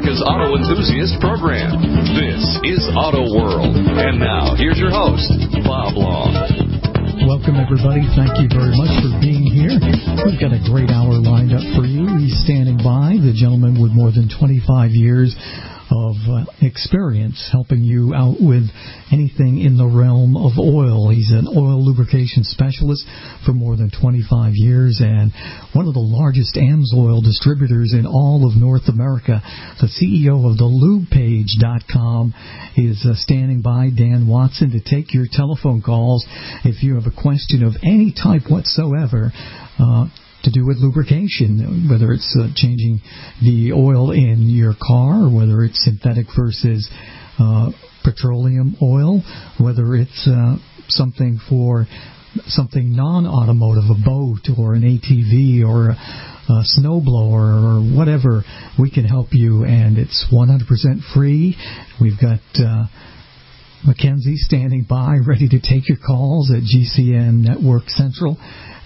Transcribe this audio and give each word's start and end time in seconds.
America's 0.00 0.24
Auto 0.24 0.56
Enthusiast 0.56 1.20
program. 1.20 1.76
This 2.16 2.40
is 2.64 2.88
Auto 2.96 3.20
World. 3.36 3.76
And 3.76 4.16
now, 4.16 4.56
here's 4.56 4.80
your 4.80 4.88
host, 4.88 5.28
Bob 5.60 5.92
Long. 5.92 6.32
Welcome, 7.28 7.60
everybody. 7.60 8.08
Thank 8.16 8.32
you 8.40 8.48
very 8.48 8.72
much 8.80 8.96
for 9.04 9.12
being 9.20 9.44
here. 9.44 9.76
We've 10.24 10.40
got 10.40 10.56
a 10.56 10.62
great 10.64 10.88
hour 10.88 11.20
lined 11.20 11.52
up 11.52 11.60
for 11.76 11.84
you. 11.84 12.08
He's 12.16 12.40
standing 12.40 12.80
by, 12.80 13.20
the 13.20 13.36
gentleman 13.36 13.76
with 13.76 13.92
more 13.92 14.08
than 14.08 14.32
25 14.32 14.96
years 14.96 15.36
experience 16.62 17.48
helping 17.52 17.82
you 17.82 18.14
out 18.14 18.36
with 18.40 18.64
anything 19.12 19.58
in 19.58 19.76
the 19.76 19.86
realm 19.86 20.36
of 20.36 20.58
oil. 20.58 21.10
He's 21.10 21.30
an 21.30 21.46
oil 21.48 21.84
lubrication 21.84 22.44
specialist 22.44 23.04
for 23.44 23.52
more 23.52 23.76
than 23.76 23.90
25 23.90 24.52
years 24.54 25.00
and 25.00 25.32
one 25.72 25.86
of 25.86 25.94
the 25.94 26.00
largest 26.00 26.56
AMSOIL 26.56 27.22
distributors 27.22 27.92
in 27.92 28.06
all 28.06 28.46
of 28.48 28.60
North 28.60 28.88
America. 28.88 29.42
The 29.80 29.88
CEO 29.88 30.50
of 30.50 30.58
the 30.58 30.68
LubePage.com 30.68 32.34
is 32.76 33.06
uh, 33.08 33.14
standing 33.16 33.62
by, 33.62 33.90
Dan 33.90 34.26
Watson, 34.28 34.70
to 34.72 34.80
take 34.80 35.14
your 35.14 35.26
telephone 35.30 35.82
calls 35.82 36.26
if 36.64 36.82
you 36.82 36.94
have 36.94 37.06
a 37.06 37.14
question 37.14 37.64
of 37.64 37.74
any 37.82 38.12
type 38.12 38.50
whatsoever. 38.50 39.32
Uh, 39.78 40.06
to 40.44 40.50
do 40.50 40.66
with 40.66 40.78
lubrication, 40.78 41.88
whether 41.90 42.12
it's 42.12 42.36
uh, 42.38 42.48
changing 42.54 43.00
the 43.42 43.72
oil 43.72 44.10
in 44.10 44.48
your 44.48 44.74
car, 44.80 45.24
or 45.24 45.30
whether 45.34 45.62
it's 45.64 45.84
synthetic 45.84 46.26
versus 46.36 46.88
uh, 47.38 47.70
petroleum 48.04 48.76
oil, 48.82 49.22
whether 49.58 49.94
it's 49.94 50.28
uh, 50.28 50.56
something 50.88 51.38
for 51.48 51.86
something 52.46 52.94
non-automotive, 52.94 53.84
a 53.90 54.04
boat 54.04 54.46
or 54.56 54.74
an 54.74 54.82
ATV 54.82 55.64
or 55.66 55.90
a, 55.90 55.94
a 55.94 56.64
snowblower 56.78 57.58
or 57.64 57.96
whatever, 57.96 58.42
we 58.78 58.90
can 58.90 59.04
help 59.04 59.28
you, 59.32 59.64
and 59.64 59.98
it's 59.98 60.26
100% 60.32 60.60
free. 61.14 61.56
We've 62.00 62.18
got. 62.20 62.40
Mackenzie 63.86 64.36
standing 64.36 64.84
by, 64.84 65.16
ready 65.26 65.48
to 65.48 65.58
take 65.58 65.88
your 65.88 65.96
calls 65.96 66.50
at 66.50 66.62
GCN 66.62 67.48
Network 67.48 67.88
Central 67.88 68.36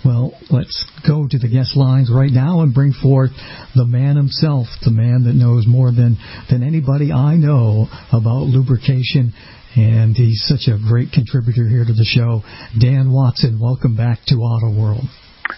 Well, 0.07 0.31
let's 0.49 0.85
go 1.05 1.27
to 1.27 1.37
the 1.37 1.49
guest 1.49 1.75
lines 1.75 2.09
right 2.09 2.31
now 2.31 2.61
and 2.61 2.73
bring 2.73 2.93
forth 2.93 3.31
the 3.75 3.83
man 3.83 4.15
himself, 4.15 4.67
the 4.85 4.89
man 4.89 5.25
that 5.25 5.35
knows 5.35 5.67
more 5.67 5.91
than, 5.91 6.15
than 6.49 6.63
anybody 6.63 7.11
I 7.11 7.35
know 7.35 7.91
about 8.13 8.47
lubrication 8.47 9.33
and 9.75 10.15
he's 10.15 10.47
such 10.47 10.71
a 10.71 10.79
great 10.79 11.11
contributor 11.11 11.67
here 11.67 11.83
to 11.83 11.91
the 11.91 12.07
show. 12.07 12.41
Dan 12.79 13.11
Watson, 13.11 13.59
welcome 13.59 13.97
back 13.97 14.19
to 14.27 14.35
Auto 14.35 14.79
World. 14.79 15.03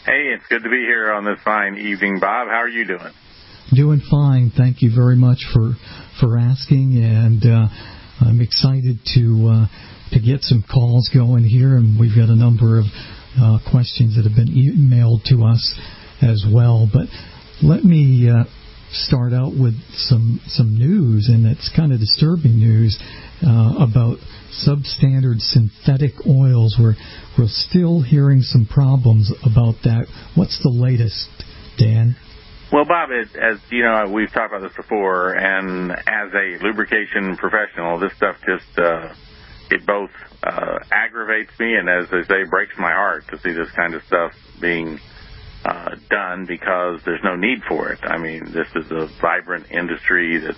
Hey, 0.03 0.33
it's 0.33 0.43
good 0.49 0.63
to 0.63 0.69
be 0.69 0.81
here 0.81 1.13
on 1.13 1.25
this 1.25 1.37
fine 1.45 1.77
evening, 1.77 2.17
Bob. 2.19 2.47
How 2.47 2.65
are 2.65 2.67
you 2.67 2.85
doing? 2.85 3.13
Doing 3.71 4.01
fine. 4.09 4.51
Thank 4.57 4.81
you 4.81 4.89
very 4.95 5.15
much 5.15 5.45
for 5.53 5.73
for 6.19 6.39
asking, 6.39 6.97
and 6.97 7.45
uh, 7.45 7.67
I'm 8.19 8.41
excited 8.41 8.97
to 9.13 9.47
uh, 9.47 9.65
to 10.13 10.19
get 10.19 10.41
some 10.41 10.65
calls 10.65 11.07
going 11.13 11.43
here, 11.43 11.77
and 11.77 11.99
we've 11.99 12.15
got 12.15 12.29
a 12.29 12.35
number 12.35 12.79
of 12.79 12.85
uh, 13.41 13.59
questions 13.71 14.15
that 14.15 14.23
have 14.27 14.35
been 14.35 14.53
emailed 14.53 15.23
to 15.25 15.43
us 15.43 15.79
as 16.21 16.45
well. 16.51 16.89
But 16.91 17.07
let 17.63 17.83
me 17.83 18.29
uh, 18.29 18.43
start 18.91 19.33
out 19.33 19.53
with 19.53 19.75
some 19.93 20.41
some 20.47 20.77
news, 20.77 21.29
and 21.29 21.45
it's 21.45 21.71
kind 21.75 21.91
of 21.93 21.99
disturbing 21.99 22.57
news 22.57 22.97
uh, 23.45 23.75
about 23.79 24.17
substandard 24.65 25.39
synthetic 25.39 26.13
oils. 26.27 26.75
We're 26.79 26.95
we're 27.37 27.47
still 27.47 28.01
hearing 28.01 28.41
some 28.41 28.65
problems 28.65 29.31
about 29.43 29.75
that. 29.83 30.07
What's 30.35 30.61
the 30.61 30.69
latest, 30.69 31.27
Dan? 31.77 32.15
Well, 32.71 32.85
Bob, 32.85 33.09
it, 33.09 33.29
as 33.35 33.57
you 33.71 33.83
know, 33.83 34.11
we've 34.13 34.31
talked 34.31 34.53
about 34.53 34.67
this 34.67 34.75
before, 34.75 35.33
and 35.33 35.91
as 35.91 36.33
a 36.33 36.63
lubrication 36.63 37.35
professional, 37.37 37.99
this 37.99 38.13
stuff 38.15 38.35
just 38.45 38.77
uh, 38.77 39.13
it 39.71 39.85
both 39.85 40.11
uh, 40.43 40.79
aggravates 40.91 41.51
me 41.59 41.75
and, 41.75 41.89
as 41.89 42.09
they 42.09 42.23
say, 42.23 42.43
breaks 42.43 42.73
my 42.77 42.91
heart 42.91 43.27
to 43.29 43.37
see 43.39 43.51
this 43.51 43.69
kind 43.71 43.93
of 43.93 44.03
stuff 44.03 44.31
being 44.59 44.99
uh, 45.65 45.95
done 46.09 46.45
because 46.45 47.01
there's 47.05 47.23
no 47.23 47.35
need 47.35 47.63
for 47.67 47.91
it. 47.91 47.99
I 48.03 48.17
mean, 48.17 48.51
this 48.51 48.67
is 48.75 48.91
a 48.91 49.07
vibrant 49.21 49.71
industry 49.71 50.37
that 50.39 50.55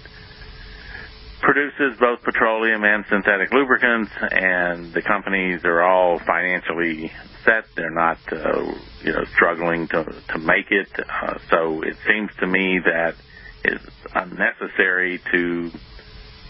produces 1.41 1.97
both 1.99 2.21
petroleum 2.21 2.83
and 2.83 3.03
synthetic 3.09 3.51
lubricants, 3.51 4.11
and 4.31 4.93
the 4.93 5.01
companies 5.01 5.65
are 5.65 5.81
all 5.81 6.19
financially 6.19 7.11
set. 7.43 7.65
They're 7.75 7.89
not, 7.89 8.19
uh, 8.31 8.73
you 9.03 9.13
know, 9.13 9.25
struggling 9.33 9.87
to 9.89 10.03
to 10.29 10.39
make 10.39 10.71
it. 10.71 10.89
Uh, 10.99 11.39
so 11.49 11.81
it 11.81 11.97
seems 12.07 12.29
to 12.39 12.47
me 12.47 12.79
that 12.85 13.15
it's 13.63 13.85
unnecessary 14.13 15.19
to 15.31 15.71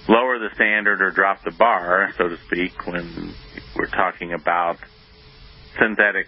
lower 0.07 0.39
the 0.39 0.49
standard 0.55 1.01
or 1.01 1.11
drop 1.11 1.43
the 1.43 1.51
bar, 1.51 2.13
so 2.17 2.29
to 2.29 2.37
speak, 2.45 2.87
when 2.87 3.33
we're 3.75 3.87
talking 3.87 4.33
about 4.33 4.77
synthetic 5.79 6.27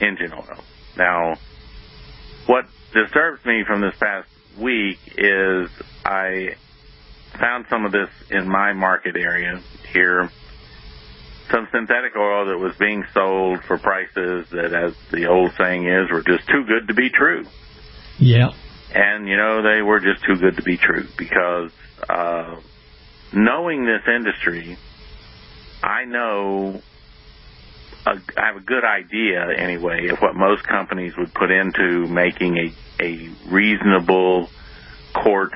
engine 0.00 0.32
oil. 0.32 0.58
Now, 0.96 1.36
what 2.46 2.66
disturbs 2.92 3.44
me 3.44 3.64
from 3.64 3.80
this 3.80 3.94
past 3.98 4.28
week 4.58 4.98
is 5.16 5.70
I 6.04 6.56
found 7.38 7.66
some 7.70 7.86
of 7.86 7.92
this 7.92 8.10
in 8.30 8.48
my 8.48 8.72
market 8.72 9.16
area 9.16 9.60
here. 9.92 10.30
Some 11.50 11.68
synthetic 11.70 12.16
oil 12.16 12.46
that 12.46 12.58
was 12.58 12.74
being 12.76 13.04
sold 13.12 13.62
for 13.64 13.78
prices 13.78 14.48
that, 14.50 14.72
as 14.72 14.94
the 15.10 15.26
old 15.26 15.52
saying 15.58 15.86
is, 15.86 16.10
were 16.10 16.22
just 16.22 16.48
too 16.48 16.64
good 16.64 16.88
to 16.88 16.94
be 16.94 17.10
true. 17.10 17.46
Yeah. 18.18 18.50
And, 18.94 19.26
you 19.28 19.36
know, 19.36 19.62
they 19.62 19.82
were 19.82 20.00
just 20.00 20.24
too 20.24 20.36
good 20.36 20.56
to 20.56 20.62
be 20.62 20.76
true 20.76 21.06
because 21.16 21.70
uh, 22.08 22.56
knowing 23.32 23.84
this 23.84 24.02
industry, 24.06 24.76
I 25.82 26.04
know 26.04 26.80
a, 28.06 28.10
I 28.36 28.46
have 28.46 28.56
a 28.56 28.60
good 28.60 28.84
idea 28.84 29.46
anyway 29.56 30.08
of 30.08 30.18
what 30.18 30.34
most 30.34 30.64
companies 30.64 31.16
would 31.16 31.32
put 31.32 31.50
into 31.50 32.06
making 32.08 32.56
a, 32.58 32.72
a 33.02 33.30
reasonable 33.48 34.48
quart 35.14 35.52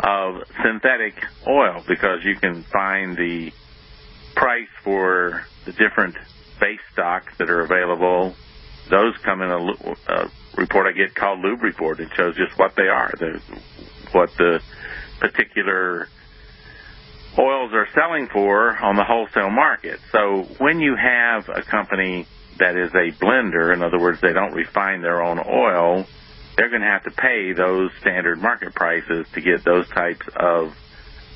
of 0.00 0.42
synthetic 0.62 1.14
oil 1.46 1.82
because 1.86 2.24
you 2.24 2.36
can 2.36 2.62
find 2.62 3.16
the 3.16 3.52
price 4.34 4.68
for 4.82 5.44
the 5.64 5.72
different 5.72 6.16
base 6.60 6.80
stocks 6.92 7.36
that 7.38 7.50
are 7.50 7.60
available. 7.60 8.34
Those 8.90 9.16
come 9.18 9.40
in 9.40 9.50
a, 9.50 10.12
a 10.12 10.30
report 10.56 10.86
I 10.86 10.92
get 10.92 11.14
called 11.14 11.40
Lube 11.40 11.62
Report. 11.62 12.00
It 12.00 12.10
shows 12.14 12.36
just 12.36 12.58
what 12.58 12.74
they 12.76 12.88
are, 12.88 13.12
the, 13.18 13.40
what 14.12 14.30
the 14.36 14.60
particular 15.20 16.08
oils 17.38 17.72
are 17.72 17.88
selling 17.94 18.28
for 18.28 18.76
on 18.76 18.96
the 18.96 19.04
wholesale 19.04 19.50
market. 19.50 20.00
So 20.12 20.46
when 20.58 20.80
you 20.80 20.96
have 20.96 21.48
a 21.48 21.62
company 21.62 22.26
that 22.58 22.76
is 22.76 22.90
a 22.94 23.12
blender, 23.22 23.74
in 23.74 23.82
other 23.82 23.98
words, 23.98 24.20
they 24.20 24.32
don't 24.32 24.52
refine 24.52 25.02
their 25.02 25.22
own 25.22 25.38
oil, 25.38 26.06
they're 26.56 26.70
going 26.70 26.82
to 26.82 26.88
have 26.88 27.04
to 27.04 27.10
pay 27.10 27.52
those 27.52 27.90
standard 28.00 28.40
market 28.40 28.74
prices 28.74 29.26
to 29.34 29.40
get 29.40 29.64
those 29.64 29.88
types 29.88 30.26
of 30.36 30.76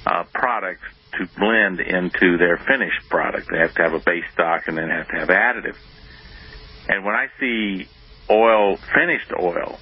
uh, 0.07 0.25
products 0.33 0.87
to 1.19 1.27
blend 1.39 1.81
into 1.81 2.39
their 2.39 2.59
finished 2.59 3.09
product. 3.09 3.49
They 3.51 3.59
have 3.59 3.75
to 3.75 3.83
have 3.83 3.95
a 3.95 3.99
base 3.99 4.25
stock 4.35 4.69
and 4.69 4.79
then 4.79 4.89
have 4.89 5.09
to 5.09 5.17
have 5.17 5.29
additives. 5.29 5.79
And 6.89 7.05
when 7.05 7.15
I 7.15 7.27
see 7.41 7.89
oil, 8.31 8.77
finished 8.95 9.33
oil, 9.39 9.79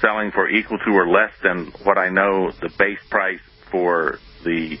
selling 0.00 0.30
for 0.32 0.48
equal 0.48 0.78
to 0.78 0.90
or 0.90 1.08
less 1.08 1.30
than 1.42 1.66
what 1.84 1.98
I 1.98 2.08
know 2.08 2.52
the 2.60 2.70
base 2.70 2.98
price 3.10 3.40
for 3.70 4.18
the 4.44 4.78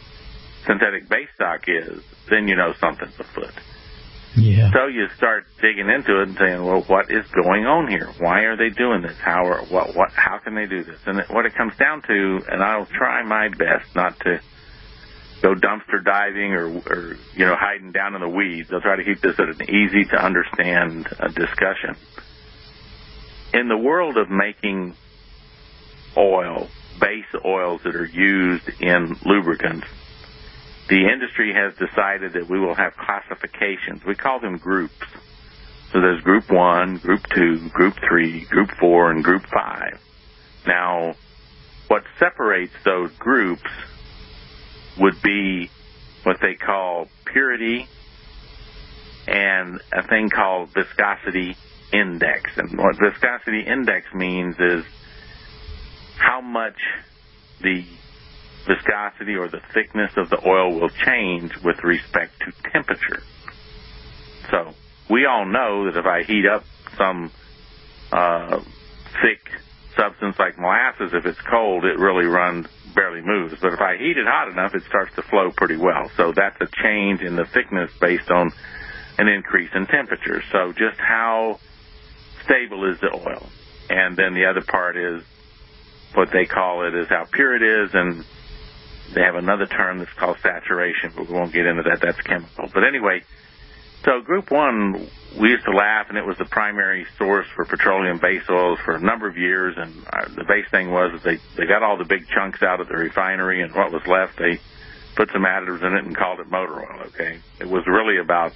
synthetic 0.66 1.08
base 1.08 1.28
stock 1.34 1.64
is, 1.68 2.02
then 2.30 2.48
you 2.48 2.56
know 2.56 2.72
something's 2.80 3.18
afoot. 3.18 3.54
Yeah. 4.34 4.70
So 4.72 4.86
you 4.86 5.08
start 5.16 5.44
digging 5.60 5.90
into 5.90 6.22
it 6.22 6.28
and 6.28 6.38
saying, 6.38 6.64
well, 6.64 6.80
what 6.82 7.10
is 7.10 7.26
going 7.28 7.66
on 7.66 7.88
here? 7.88 8.10
Why 8.18 8.40
are 8.44 8.56
they 8.56 8.70
doing 8.70 9.02
this? 9.02 9.16
How 9.18 9.44
are, 9.44 9.64
what, 9.66 9.94
what, 9.94 10.10
how 10.12 10.38
can 10.38 10.54
they 10.54 10.66
do 10.66 10.82
this? 10.84 10.98
And 11.04 11.20
what 11.28 11.44
it 11.44 11.54
comes 11.54 11.76
down 11.76 12.02
to, 12.02 12.40
and 12.48 12.62
I'll 12.62 12.86
try 12.86 13.22
my 13.24 13.48
best 13.48 13.94
not 13.94 14.18
to 14.20 14.40
go 15.42 15.54
dumpster 15.54 16.02
diving 16.02 16.52
or, 16.52 16.66
or, 16.86 17.16
you 17.34 17.44
know, 17.44 17.56
hiding 17.58 17.92
down 17.92 18.14
in 18.14 18.22
the 18.22 18.28
weeds. 18.28 18.70
I'll 18.72 18.80
try 18.80 18.96
to 18.96 19.04
keep 19.04 19.20
this 19.20 19.38
at 19.38 19.48
an 19.48 19.62
easy 19.68 20.04
to 20.04 20.24
understand 20.24 21.08
uh, 21.18 21.28
discussion. 21.28 21.96
In 23.52 23.68
the 23.68 23.76
world 23.76 24.16
of 24.16 24.30
making 24.30 24.94
oil, 26.16 26.68
base 26.98 27.26
oils 27.44 27.82
that 27.84 27.96
are 27.96 28.06
used 28.06 28.68
in 28.80 29.16
lubricants, 29.26 29.86
the 30.92 31.10
industry 31.10 31.54
has 31.54 31.72
decided 31.78 32.34
that 32.34 32.50
we 32.50 32.60
will 32.60 32.74
have 32.74 32.94
classifications. 32.98 34.04
We 34.04 34.14
call 34.14 34.40
them 34.40 34.58
groups. 34.58 35.06
So 35.90 36.02
there's 36.02 36.20
group 36.20 36.50
one, 36.50 36.98
group 36.98 37.22
two, 37.34 37.70
group 37.70 37.94
three, 38.06 38.44
group 38.44 38.72
four, 38.78 39.10
and 39.10 39.24
group 39.24 39.46
five. 39.46 39.98
Now, 40.66 41.14
what 41.88 42.02
separates 42.18 42.74
those 42.84 43.10
groups 43.12 43.70
would 44.98 45.22
be 45.22 45.70
what 46.24 46.36
they 46.42 46.56
call 46.56 47.08
purity 47.24 47.88
and 49.26 49.80
a 49.94 50.06
thing 50.06 50.28
called 50.28 50.74
viscosity 50.74 51.56
index. 51.90 52.50
And 52.58 52.76
what 52.76 52.98
viscosity 52.98 53.62
index 53.62 54.12
means 54.12 54.56
is 54.60 54.84
how 56.18 56.42
much 56.42 56.76
the 57.62 57.82
viscosity 58.66 59.34
or 59.34 59.48
the 59.48 59.60
thickness 59.72 60.12
of 60.16 60.30
the 60.30 60.40
oil 60.46 60.78
will 60.78 60.90
change 60.90 61.52
with 61.62 61.82
respect 61.82 62.32
to 62.40 62.70
temperature. 62.70 63.22
So 64.50 64.74
we 65.10 65.26
all 65.26 65.46
know 65.46 65.84
that 65.86 65.98
if 65.98 66.06
I 66.06 66.22
heat 66.22 66.46
up 66.46 66.64
some 66.96 67.30
uh, 68.10 68.60
thick 69.22 69.40
substance 69.96 70.38
like 70.38 70.58
molasses, 70.58 71.12
if 71.12 71.26
it's 71.26 71.40
cold, 71.40 71.84
it 71.84 71.98
really 71.98 72.26
runs 72.26 72.66
barely 72.94 73.22
moves. 73.22 73.54
But 73.60 73.74
if 73.74 73.80
I 73.80 73.96
heat 73.96 74.16
it 74.16 74.26
hot 74.26 74.48
enough, 74.48 74.74
it 74.74 74.82
starts 74.84 75.14
to 75.16 75.22
flow 75.22 75.50
pretty 75.50 75.76
well. 75.76 76.10
So 76.16 76.32
that's 76.34 76.60
a 76.60 76.68
change 76.82 77.20
in 77.20 77.36
the 77.36 77.44
thickness 77.44 77.90
based 78.00 78.30
on 78.30 78.52
an 79.18 79.28
increase 79.28 79.70
in 79.74 79.86
temperature. 79.86 80.42
So 80.52 80.72
just 80.72 80.98
how 80.98 81.58
stable 82.44 82.90
is 82.90 83.00
the 83.00 83.12
oil? 83.12 83.46
And 83.90 84.16
then 84.16 84.34
the 84.34 84.46
other 84.46 84.62
part 84.62 84.96
is 84.96 85.22
what 86.14 86.30
they 86.32 86.46
call 86.46 86.86
it 86.86 86.94
is 86.94 87.08
how 87.08 87.26
pure 87.30 87.56
it 87.56 87.62
is, 87.62 87.94
and 87.94 88.24
they 89.14 89.22
have 89.22 89.36
another 89.36 89.66
term 89.66 89.98
that's 89.98 90.12
called 90.14 90.38
saturation, 90.42 91.12
but 91.14 91.28
we 91.28 91.34
won't 91.34 91.52
get 91.52 91.66
into 91.66 91.82
that. 91.84 92.00
That's 92.00 92.20
chemical. 92.20 92.68
But 92.72 92.84
anyway, 92.84 93.22
so 94.04 94.20
Group 94.20 94.50
1, 94.50 95.08
we 95.40 95.50
used 95.50 95.64
to 95.64 95.72
laugh, 95.72 96.06
and 96.08 96.18
it 96.18 96.26
was 96.26 96.36
the 96.38 96.44
primary 96.46 97.06
source 97.18 97.46
for 97.54 97.64
petroleum 97.64 98.18
base 98.18 98.42
oils 98.50 98.78
for 98.84 98.96
a 98.96 99.00
number 99.00 99.28
of 99.28 99.36
years. 99.36 99.74
And 99.76 100.04
uh, 100.12 100.28
the 100.34 100.44
base 100.44 100.68
thing 100.70 100.90
was 100.90 101.12
that 101.12 101.22
they, 101.22 101.38
they 101.56 101.66
got 101.66 101.82
all 101.82 101.96
the 101.96 102.04
big 102.04 102.26
chunks 102.28 102.62
out 102.62 102.80
of 102.80 102.88
the 102.88 102.96
refinery, 102.96 103.62
and 103.62 103.72
what 103.74 103.92
was 103.92 104.02
left, 104.06 104.38
they 104.38 104.58
put 105.14 105.30
some 105.32 105.42
additives 105.42 105.84
in 105.84 105.94
it 105.94 106.04
and 106.04 106.16
called 106.16 106.40
it 106.40 106.50
motor 106.50 106.80
oil, 106.80 107.06
okay? 107.08 107.38
It 107.60 107.68
was 107.68 107.84
really 107.86 108.18
about 108.18 108.52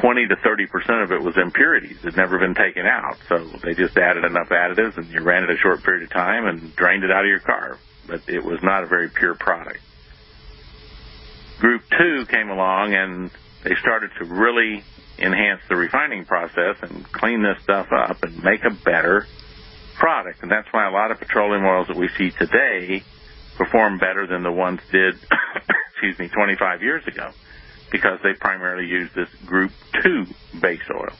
20 0.00 0.26
to 0.26 0.36
30 0.36 0.66
percent 0.66 1.02
of 1.02 1.12
it 1.12 1.22
was 1.22 1.36
impurities. 1.36 1.98
It 2.02 2.04
had 2.04 2.16
never 2.16 2.38
been 2.38 2.54
taken 2.54 2.84
out, 2.86 3.16
so 3.28 3.38
they 3.62 3.74
just 3.74 3.96
added 3.96 4.24
enough 4.24 4.48
additives, 4.48 4.96
and 4.96 5.06
you 5.06 5.22
ran 5.22 5.44
it 5.44 5.50
a 5.50 5.56
short 5.56 5.82
period 5.82 6.02
of 6.02 6.10
time 6.10 6.46
and 6.46 6.74
drained 6.76 7.04
it 7.04 7.10
out 7.10 7.24
of 7.24 7.28
your 7.28 7.40
car. 7.40 7.78
But 8.06 8.22
it 8.28 8.44
was 8.44 8.60
not 8.62 8.84
a 8.84 8.86
very 8.86 9.08
pure 9.08 9.34
product. 9.34 9.80
Group 11.58 11.82
two 11.98 12.26
came 12.26 12.50
along, 12.50 12.94
and 12.94 13.30
they 13.62 13.74
started 13.80 14.10
to 14.18 14.24
really 14.24 14.82
enhance 15.18 15.60
the 15.68 15.76
refining 15.76 16.24
process 16.24 16.76
and 16.82 17.04
clean 17.12 17.42
this 17.42 17.62
stuff 17.62 17.86
up 17.92 18.22
and 18.22 18.42
make 18.42 18.64
a 18.64 18.70
better 18.70 19.26
product. 19.94 20.42
And 20.42 20.50
that's 20.50 20.68
why 20.72 20.88
a 20.88 20.90
lot 20.90 21.10
of 21.10 21.18
petroleum 21.18 21.64
oils 21.64 21.86
that 21.88 21.96
we 21.96 22.08
see 22.18 22.30
today 22.30 23.02
perform 23.56 23.98
better 23.98 24.26
than 24.26 24.42
the 24.42 24.50
ones 24.52 24.80
did, 24.90 25.14
excuse 25.92 26.18
me, 26.18 26.28
25 26.28 26.82
years 26.82 27.06
ago 27.06 27.30
because 27.90 28.18
they 28.24 28.32
primarily 28.34 28.86
use 28.86 29.08
this 29.14 29.28
Group 29.46 29.70
2 30.02 30.26
base 30.60 30.80
oil. 30.92 31.12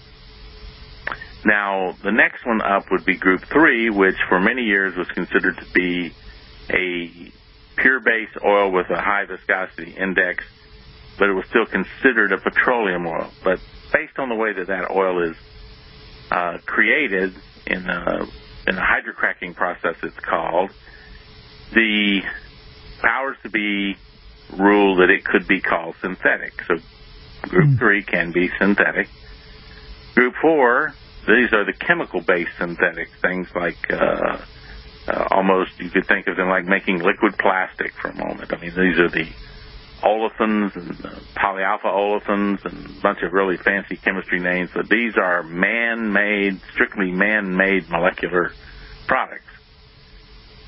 Now, 1.45 1.95
the 2.03 2.11
next 2.11 2.45
one 2.45 2.61
up 2.63 2.91
would 2.91 3.05
be 3.05 3.17
Group 3.17 3.45
3, 3.45 3.91
which 3.91 4.17
for 4.29 4.41
many 4.41 4.63
years 4.63 4.97
was 4.97 5.07
considered 5.09 5.57
to 5.59 5.73
be 5.73 6.13
a 6.71 7.33
pure 7.77 8.01
base 8.01 8.31
oil 8.45 8.71
with 8.71 8.91
a 8.91 9.01
high 9.01 9.25
viscosity 9.27 9.93
index, 9.93 10.45
but 11.19 11.29
it 11.29 11.33
was 11.33 11.47
still 11.47 11.67
considered 11.67 12.33
a 12.33 12.39
petroleum 12.39 13.07
oil. 13.07 13.31
But 13.43 13.61
based 13.93 14.19
on 14.19 14.29
the 14.29 14.35
way 14.35 14.53
that 14.53 14.67
that 14.69 14.91
oil 14.91 15.31
is 15.31 15.37
uh, 16.31 16.59
created 16.65 17.35
in 17.67 17.89
a, 17.89 18.27
in 18.67 18.77
a 18.77 18.83
hydrocracking 18.83 19.55
process, 19.55 19.97
it's 20.03 20.19
called, 20.21 20.71
the 21.73 22.23
powers 23.01 23.37
to 23.43 23.51
be 23.51 23.97
rule 24.57 24.97
that 24.97 25.11
it 25.11 25.25
could 25.25 25.47
be 25.47 25.61
called 25.61 25.97
synthetic. 26.01 26.63
So 26.67 26.77
group 27.49 27.71
mm. 27.71 27.79
three 27.79 28.03
can 28.03 28.33
be 28.33 28.51
synthetic. 28.59 29.09
Group 30.15 30.35
four, 30.41 30.95
these 31.27 31.53
are 31.53 31.65
the 31.65 31.73
chemical-based 31.73 32.57
synthetic 32.59 33.09
things 33.21 33.49
like 33.55 33.91
uh, 33.91 34.39
uh, 35.09 35.29
almost 35.31 35.79
you 35.79 35.91
could 35.91 36.07
think 36.07 36.27
of 36.27 36.37
them 36.37 36.49
like 36.49 36.65
making 36.65 36.99
liquid 36.99 37.37
plastic 37.39 37.93
for 37.95 38.09
a 38.09 38.15
moment. 38.15 38.53
I 38.53 38.61
mean, 38.61 38.71
these 38.71 38.99
are 38.99 39.09
the 39.09 39.29
olefins 40.03 40.77
and 40.77 41.05
uh, 41.05 41.19
polyalpha 41.35 41.87
olefins 41.87 42.65
and 42.65 42.87
a 42.87 43.01
bunch 43.01 43.23
of 43.23 43.33
really 43.33 43.57
fancy 43.57 43.97
chemistry 43.97 44.41
names, 44.41 44.71
but 44.75 44.89
these 44.89 45.17
are 45.17 45.43
man-made, 45.43 46.61
strictly 46.73 47.11
man-made 47.11 47.89
molecular 47.89 48.53
products. 49.07 49.45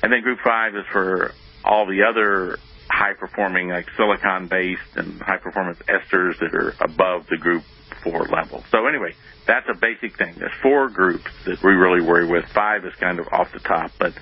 And 0.01 0.11
then 0.11 0.21
group 0.21 0.39
five 0.43 0.75
is 0.75 0.85
for 0.91 1.33
all 1.63 1.85
the 1.85 2.03
other 2.03 2.57
high 2.89 3.13
performing 3.13 3.69
like 3.69 3.87
silicon 3.95 4.47
based 4.47 4.81
and 4.95 5.21
high 5.21 5.37
performance 5.37 5.79
esters 5.87 6.39
that 6.39 6.53
are 6.53 6.75
above 6.79 7.27
the 7.29 7.37
group 7.37 7.63
four 8.03 8.25
level. 8.25 8.63
So 8.71 8.87
anyway, 8.87 9.13
that's 9.45 9.67
a 9.69 9.73
basic 9.73 10.17
thing. 10.17 10.35
There's 10.37 10.51
four 10.61 10.89
groups 10.89 11.29
that 11.45 11.63
we 11.63 11.71
really 11.73 12.01
worry 12.01 12.27
with. 12.27 12.45
Five 12.45 12.85
is 12.85 12.93
kind 12.95 13.19
of 13.19 13.27
off 13.31 13.51
the 13.53 13.59
top, 13.59 13.91
but 13.99 14.13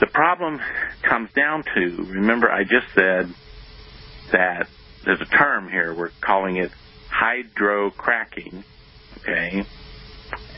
the 0.00 0.06
problem 0.06 0.60
comes 1.02 1.30
down 1.32 1.64
to, 1.74 2.04
remember 2.08 2.50
I 2.50 2.64
just 2.64 2.86
said 2.94 3.32
that 4.32 4.66
there's 5.04 5.20
a 5.20 5.26
term 5.26 5.68
here, 5.68 5.94
we're 5.94 6.10
calling 6.20 6.56
it 6.56 6.70
hydrocracking, 7.10 8.64
okay? 9.18 9.64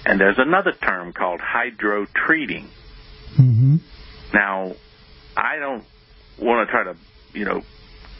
And 0.04 0.20
there's 0.20 0.38
another 0.38 0.72
term 0.72 1.12
called 1.12 1.40
hydrotreating. 1.40 2.66
Mm-hmm. 3.36 3.76
Now, 4.34 4.74
I 5.36 5.56
don't 5.56 5.84
want 6.38 6.68
to 6.68 6.72
try 6.72 6.84
to, 6.84 6.96
you 7.32 7.44
know, 7.44 7.62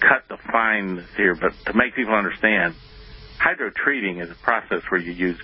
cut 0.00 0.28
the 0.28 0.36
fine 0.36 1.04
here, 1.16 1.34
but 1.34 1.52
to 1.66 1.74
make 1.74 1.94
people 1.94 2.14
understand, 2.14 2.74
hydrotreating 3.38 4.22
is 4.22 4.30
a 4.30 4.34
process 4.34 4.82
where 4.90 5.00
you 5.00 5.12
use 5.12 5.38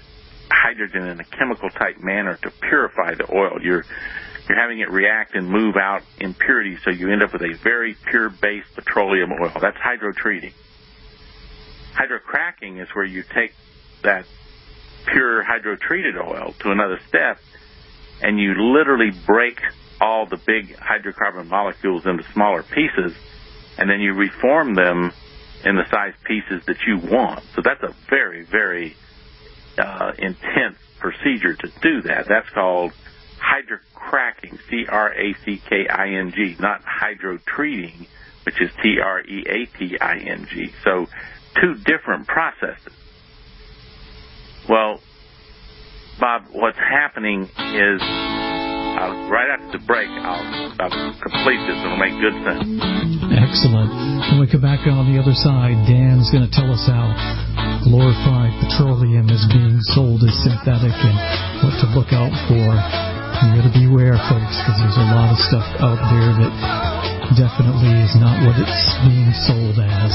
hydrogen 0.50 1.06
in 1.06 1.20
a 1.20 1.24
chemical 1.24 1.70
type 1.70 2.00
manner 2.00 2.36
to 2.42 2.50
purify 2.50 3.14
the 3.14 3.32
oil. 3.32 3.58
You're 3.62 3.84
you're 4.48 4.58
having 4.58 4.80
it 4.80 4.90
react 4.90 5.34
and 5.34 5.46
move 5.46 5.76
out 5.76 6.02
impurities, 6.18 6.78
so 6.82 6.90
you 6.90 7.12
end 7.12 7.22
up 7.22 7.34
with 7.34 7.42
a 7.42 7.54
very 7.62 7.94
pure 7.94 8.30
base 8.30 8.64
petroleum 8.74 9.30
oil. 9.32 9.52
That's 9.60 9.76
hydrotreating. 9.76 10.54
Hydrocracking 11.92 12.80
is 12.80 12.88
where 12.94 13.04
you 13.04 13.22
take 13.22 13.52
that 14.02 14.24
pure 15.06 15.44
hydrotreated 15.44 16.16
oil 16.16 16.54
to 16.60 16.70
another 16.70 16.98
step 17.08 17.38
and 18.22 18.38
you 18.38 18.54
literally 18.54 19.10
break 19.10 19.60
all 20.00 20.26
the 20.26 20.36
big 20.36 20.76
hydrocarbon 20.76 21.46
molecules 21.48 22.06
into 22.06 22.24
smaller 22.32 22.62
pieces, 22.62 23.14
and 23.76 23.90
then 23.90 24.00
you 24.00 24.14
reform 24.14 24.74
them 24.74 25.12
in 25.64 25.76
the 25.76 25.88
size 25.90 26.14
pieces 26.24 26.64
that 26.66 26.76
you 26.86 26.98
want. 26.98 27.42
So 27.54 27.62
that's 27.62 27.82
a 27.82 27.94
very, 28.08 28.44
very 28.44 28.96
uh, 29.76 30.12
intense 30.18 30.76
procedure 30.98 31.54
to 31.54 31.68
do 31.82 32.02
that. 32.02 32.26
That's 32.28 32.48
called 32.50 32.92
hydrocracking, 33.38 34.58
C-R-A-C-K-I-N-G, 34.68 36.56
not 36.60 36.82
hydrotreating, 36.84 38.06
which 38.44 38.60
is 38.60 38.70
T-R-E-A-T-I-N-G. 38.82 40.72
So 40.84 41.08
two 41.60 41.74
different 41.76 42.26
processes. 42.26 42.92
Well, 44.68 45.00
Bob, 46.20 46.46
what's 46.50 46.78
happening 46.78 47.44
is 47.58 48.02
right 49.30 49.46
after 49.54 49.78
the 49.78 49.82
break, 49.86 50.10
I'll, 50.10 50.42
I'll 50.82 51.14
complete 51.22 51.62
this. 51.70 51.78
And 51.78 51.86
it'll 51.86 52.02
make 52.02 52.16
good 52.18 52.34
sense. 52.42 52.66
Excellent. 53.30 53.90
When 54.34 54.42
we 54.42 54.46
come 54.50 54.64
back 54.64 54.82
on 54.90 55.06
the 55.06 55.22
other 55.22 55.36
side, 55.38 55.78
Dan's 55.86 56.32
going 56.34 56.42
to 56.42 56.50
tell 56.50 56.66
us 56.66 56.82
how 56.88 57.14
glorified 57.86 58.50
petroleum 58.58 59.30
is 59.30 59.46
being 59.54 59.78
sold 59.94 60.26
as 60.26 60.34
synthetic 60.42 60.90
and 60.90 61.16
what 61.62 61.74
to 61.78 61.86
look 61.94 62.10
out 62.10 62.34
for. 62.50 62.66
You 63.38 63.62
got 63.62 63.70
to 63.70 63.74
beware, 63.76 64.18
folks, 64.26 64.54
because 64.58 64.78
there's 64.82 64.98
a 64.98 65.08
lot 65.14 65.30
of 65.30 65.38
stuff 65.46 65.66
out 65.78 66.02
there 66.10 66.34
that 66.42 66.54
definitely 67.38 67.94
is 68.02 68.18
not 68.18 68.42
what 68.42 68.58
it's 68.58 68.82
being 69.06 69.30
sold 69.46 69.78
as. 69.78 70.10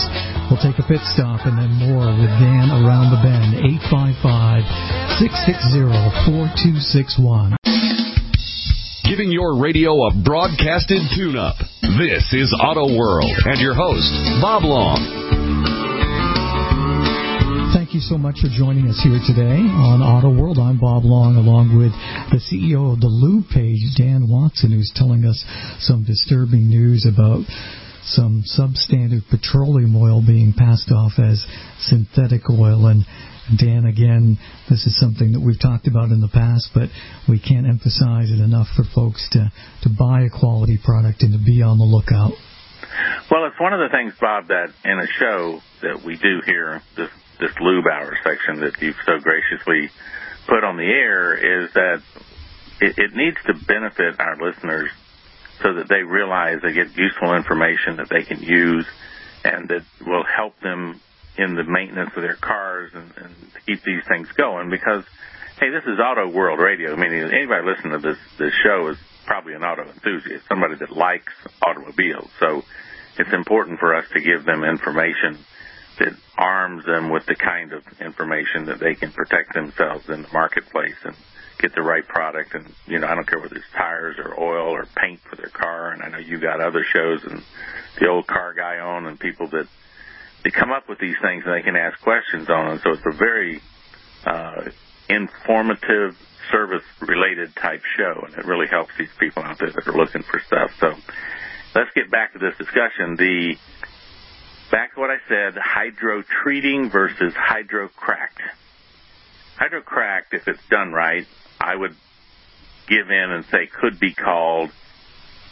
We'll 0.51 0.59
take 0.59 0.75
a 0.75 0.83
pit 0.83 0.99
stop 1.15 1.47
and 1.47 1.55
then 1.55 1.71
more 1.87 2.11
with 2.11 2.33
Dan 2.43 2.67
around 2.83 3.15
the 3.15 3.21
bend. 3.23 3.63
855 3.63 4.67
660 5.23 5.87
4261 6.27 7.62
giving 9.13 9.31
your 9.31 9.61
radio 9.61 9.93
a 10.07 10.11
broadcasted 10.25 10.97
tune 11.15 11.37
up. 11.37 11.53
This 12.01 12.25
is 12.33 12.49
Auto 12.57 12.97
World 12.97 13.29
and 13.45 13.61
your 13.61 13.75
host, 13.75 14.09
Bob 14.41 14.63
Long. 14.65 14.97
Thank 17.77 17.93
you 17.93 17.99
so 17.99 18.17
much 18.17 18.41
for 18.41 18.49
joining 18.49 18.89
us 18.89 18.97
here 19.05 19.21
today 19.21 19.61
on 19.61 20.01
Auto 20.01 20.33
World. 20.33 20.57
I'm 20.57 20.79
Bob 20.79 21.05
Long, 21.05 21.35
along 21.35 21.77
with 21.77 21.93
the 22.33 22.41
CEO 22.41 22.93
of 22.93 23.01
the 23.01 23.07
Lube 23.07 23.45
page, 23.53 23.85
Dan 23.95 24.25
Watson, 24.27 24.71
who's 24.71 24.91
telling 24.95 25.25
us 25.25 25.37
some 25.77 26.03
disturbing 26.03 26.65
news 26.65 27.05
about 27.05 27.45
some 28.17 28.41
substandard 28.49 29.29
petroleum 29.29 29.95
oil 29.95 30.25
being 30.25 30.57
passed 30.57 30.89
off 30.89 31.21
as 31.21 31.45
synthetic 31.85 32.49
oil. 32.49 32.87
And 32.87 33.05
Dan, 33.59 33.85
again, 33.85 34.39
this 34.69 34.85
is 34.87 34.97
something 34.99 35.33
that 35.33 35.41
we've 35.41 35.59
talked 35.59 35.87
about 35.87 36.11
in 36.11 36.21
the 36.21 36.31
past, 36.31 36.71
but 36.73 36.87
we 37.27 37.39
can't 37.39 37.67
emphasize 37.67 38.31
it 38.31 38.39
enough 38.39 38.67
for 38.75 38.83
folks 38.95 39.27
to, 39.31 39.51
to 39.83 39.89
buy 39.89 40.23
a 40.23 40.29
quality 40.29 40.79
product 40.79 41.23
and 41.23 41.33
to 41.33 41.43
be 41.43 41.61
on 41.61 41.77
the 41.77 41.83
lookout. 41.83 42.31
Well, 43.29 43.45
it's 43.45 43.59
one 43.59 43.73
of 43.73 43.79
the 43.79 43.91
things, 43.91 44.13
Bob, 44.19 44.47
that 44.47 44.71
in 44.85 44.97
a 44.97 45.07
show 45.19 45.59
that 45.81 46.05
we 46.05 46.15
do 46.17 46.41
here, 46.45 46.81
this 46.95 47.09
this 47.39 47.51
lube 47.59 47.85
hour 47.87 48.15
section 48.23 48.61
that 48.61 48.79
you've 48.79 48.95
so 49.05 49.19
graciously 49.19 49.89
put 50.47 50.63
on 50.63 50.77
the 50.77 50.83
air, 50.83 51.35
is 51.35 51.73
that 51.73 52.01
it, 52.79 52.95
it 52.97 53.11
needs 53.15 53.37
to 53.47 53.53
benefit 53.67 54.19
our 54.19 54.37
listeners 54.37 54.89
so 55.61 55.73
that 55.75 55.89
they 55.89 56.03
realize 56.03 56.59
they 56.61 56.73
get 56.73 56.95
useful 56.95 57.35
information 57.35 57.97
that 57.97 58.07
they 58.09 58.23
can 58.23 58.41
use 58.41 58.85
and 59.43 59.67
that 59.69 59.83
will 60.05 60.23
help 60.23 60.59
them 60.61 61.01
in 61.37 61.55
the 61.55 61.63
maintenance 61.63 62.11
of 62.15 62.21
their 62.21 62.35
cars 62.35 62.91
and, 62.93 63.11
and 63.17 63.35
keep 63.65 63.83
these 63.83 64.03
things 64.07 64.27
going 64.37 64.69
because 64.69 65.03
hey 65.59 65.69
this 65.69 65.83
is 65.83 65.99
auto 65.99 66.29
world 66.29 66.59
radio 66.59 66.93
i 66.93 66.95
mean 66.95 67.13
anybody 67.13 67.65
listening 67.65 67.93
to 67.93 67.99
this 67.99 68.17
this 68.37 68.53
show 68.63 68.87
is 68.89 68.97
probably 69.25 69.53
an 69.53 69.63
auto 69.63 69.83
enthusiast 69.83 70.45
somebody 70.47 70.75
that 70.75 70.91
likes 70.91 71.33
automobiles 71.65 72.29
so 72.39 72.63
it's 73.17 73.33
important 73.33 73.79
for 73.79 73.95
us 73.95 74.05
to 74.13 74.19
give 74.19 74.45
them 74.45 74.63
information 74.63 75.37
that 75.99 76.13
arms 76.37 76.85
them 76.85 77.09
with 77.09 77.25
the 77.25 77.35
kind 77.35 77.71
of 77.71 77.83
information 78.01 78.65
that 78.65 78.79
they 78.79 78.95
can 78.95 79.11
protect 79.11 79.53
themselves 79.53 80.09
in 80.09 80.23
the 80.23 80.27
marketplace 80.33 80.97
and 81.03 81.15
get 81.59 81.75
the 81.75 81.81
right 81.81 82.07
product. 82.07 82.55
And 82.55 82.71
you 82.87 82.99
know, 82.99 83.07
I 83.07 83.15
don't 83.15 83.27
care 83.27 83.39
whether 83.39 83.55
it's 83.55 83.65
tires 83.75 84.17
or 84.17 84.39
oil 84.39 84.71
or 84.71 84.87
paint 84.95 85.19
for 85.29 85.35
their 85.35 85.49
car. 85.49 85.91
And 85.91 86.01
I 86.01 86.09
know 86.09 86.17
you 86.17 86.39
got 86.39 86.61
other 86.61 86.83
shows 86.83 87.23
and 87.23 87.43
the 87.99 88.07
old 88.07 88.27
car 88.27 88.53
guy 88.53 88.79
on 88.79 89.05
and 89.05 89.19
people 89.19 89.47
that 89.47 89.67
they 90.43 90.51
come 90.51 90.71
up 90.71 90.89
with 90.89 90.99
these 90.99 91.15
things 91.21 91.43
and 91.45 91.53
they 91.53 91.61
can 91.61 91.75
ask 91.75 91.99
questions 92.01 92.49
on 92.49 92.69
them. 92.69 92.79
So 92.83 92.91
it's 92.91 93.05
a 93.05 93.17
very 93.17 93.61
uh, 94.25 94.69
informative, 95.09 96.17
service 96.51 96.83
related 97.01 97.55
type 97.55 97.83
show, 97.97 98.25
and 98.25 98.35
it 98.35 98.45
really 98.45 98.67
helps 98.67 98.91
these 98.97 99.09
people 99.19 99.43
out 99.43 99.57
there 99.59 99.71
that 99.71 99.87
are 99.87 99.97
looking 99.97 100.23
for 100.23 100.41
stuff. 100.45 100.71
So 100.79 100.93
let's 101.73 101.91
get 101.95 102.11
back 102.11 102.33
to 102.33 102.39
this 102.39 102.57
discussion. 102.57 103.15
The 103.15 103.55
back 104.69 104.93
to 104.95 104.99
what 104.99 105.09
I 105.09 105.17
said: 105.29 105.55
hydro 105.57 106.23
treating 106.43 106.89
versus 106.89 107.33
hydro 107.33 107.87
cracked. 107.87 108.41
Hydro 109.55 109.81
cracked, 109.81 110.33
if 110.33 110.47
it's 110.47 110.67
done 110.69 110.91
right, 110.91 111.25
I 111.61 111.75
would 111.75 111.95
give 112.87 113.09
in 113.09 113.31
and 113.31 113.45
say 113.45 113.67
could 113.67 113.99
be 113.99 114.13
called 114.13 114.71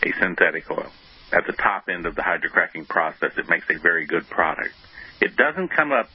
a 0.03 0.11
synthetic 0.19 0.69
oil. 0.69 0.91
At 1.33 1.45
the 1.47 1.53
top 1.53 1.87
end 1.87 2.05
of 2.05 2.15
the 2.15 2.21
hydrocracking 2.21 2.87
process, 2.87 3.31
it 3.37 3.47
makes 3.47 3.69
a 3.69 3.79
very 3.79 4.05
good 4.05 4.29
product. 4.29 4.73
It 5.21 5.35
doesn't 5.35 5.69
come 5.69 5.91
up 5.91 6.09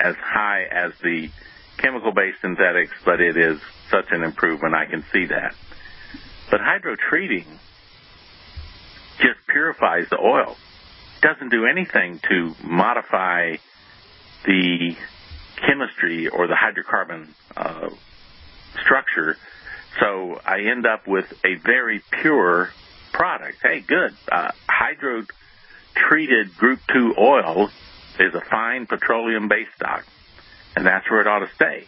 as 0.00 0.16
high 0.16 0.64
as 0.70 0.92
the 1.02 1.30
chemical-based 1.78 2.40
synthetics, 2.40 2.94
but 3.04 3.20
it 3.20 3.36
is 3.36 3.60
such 3.90 4.06
an 4.10 4.22
improvement. 4.22 4.74
I 4.74 4.86
can 4.86 5.04
see 5.12 5.26
that. 5.26 5.54
But 6.50 6.60
hydrotreating 6.60 7.46
just 9.18 9.46
purifies 9.48 10.08
the 10.10 10.18
oil. 10.18 10.56
It 11.16 11.22
doesn't 11.22 11.50
do 11.50 11.66
anything 11.66 12.20
to 12.28 12.54
modify 12.62 13.56
the 14.44 14.96
chemistry 15.56 16.28
or 16.28 16.46
the 16.46 16.54
hydrocarbon 16.54 17.28
uh, 17.56 17.90
structure. 18.82 19.36
So 20.00 20.40
I 20.44 20.60
end 20.70 20.86
up 20.86 21.06
with 21.06 21.32
a 21.44 21.54
very 21.54 22.02
pure 22.22 22.70
product. 23.16 23.58
Hey, 23.62 23.80
good. 23.80 24.14
Uh, 24.30 24.50
hydro 24.68 25.24
treated 25.94 26.54
Group 26.56 26.80
2 26.92 27.14
oil 27.18 27.70
is 28.20 28.34
a 28.34 28.42
fine 28.50 28.86
petroleum 28.86 29.48
base 29.48 29.68
stock, 29.74 30.04
and 30.76 30.86
that's 30.86 31.10
where 31.10 31.22
it 31.22 31.26
ought 31.26 31.40
to 31.40 31.54
stay. 31.54 31.84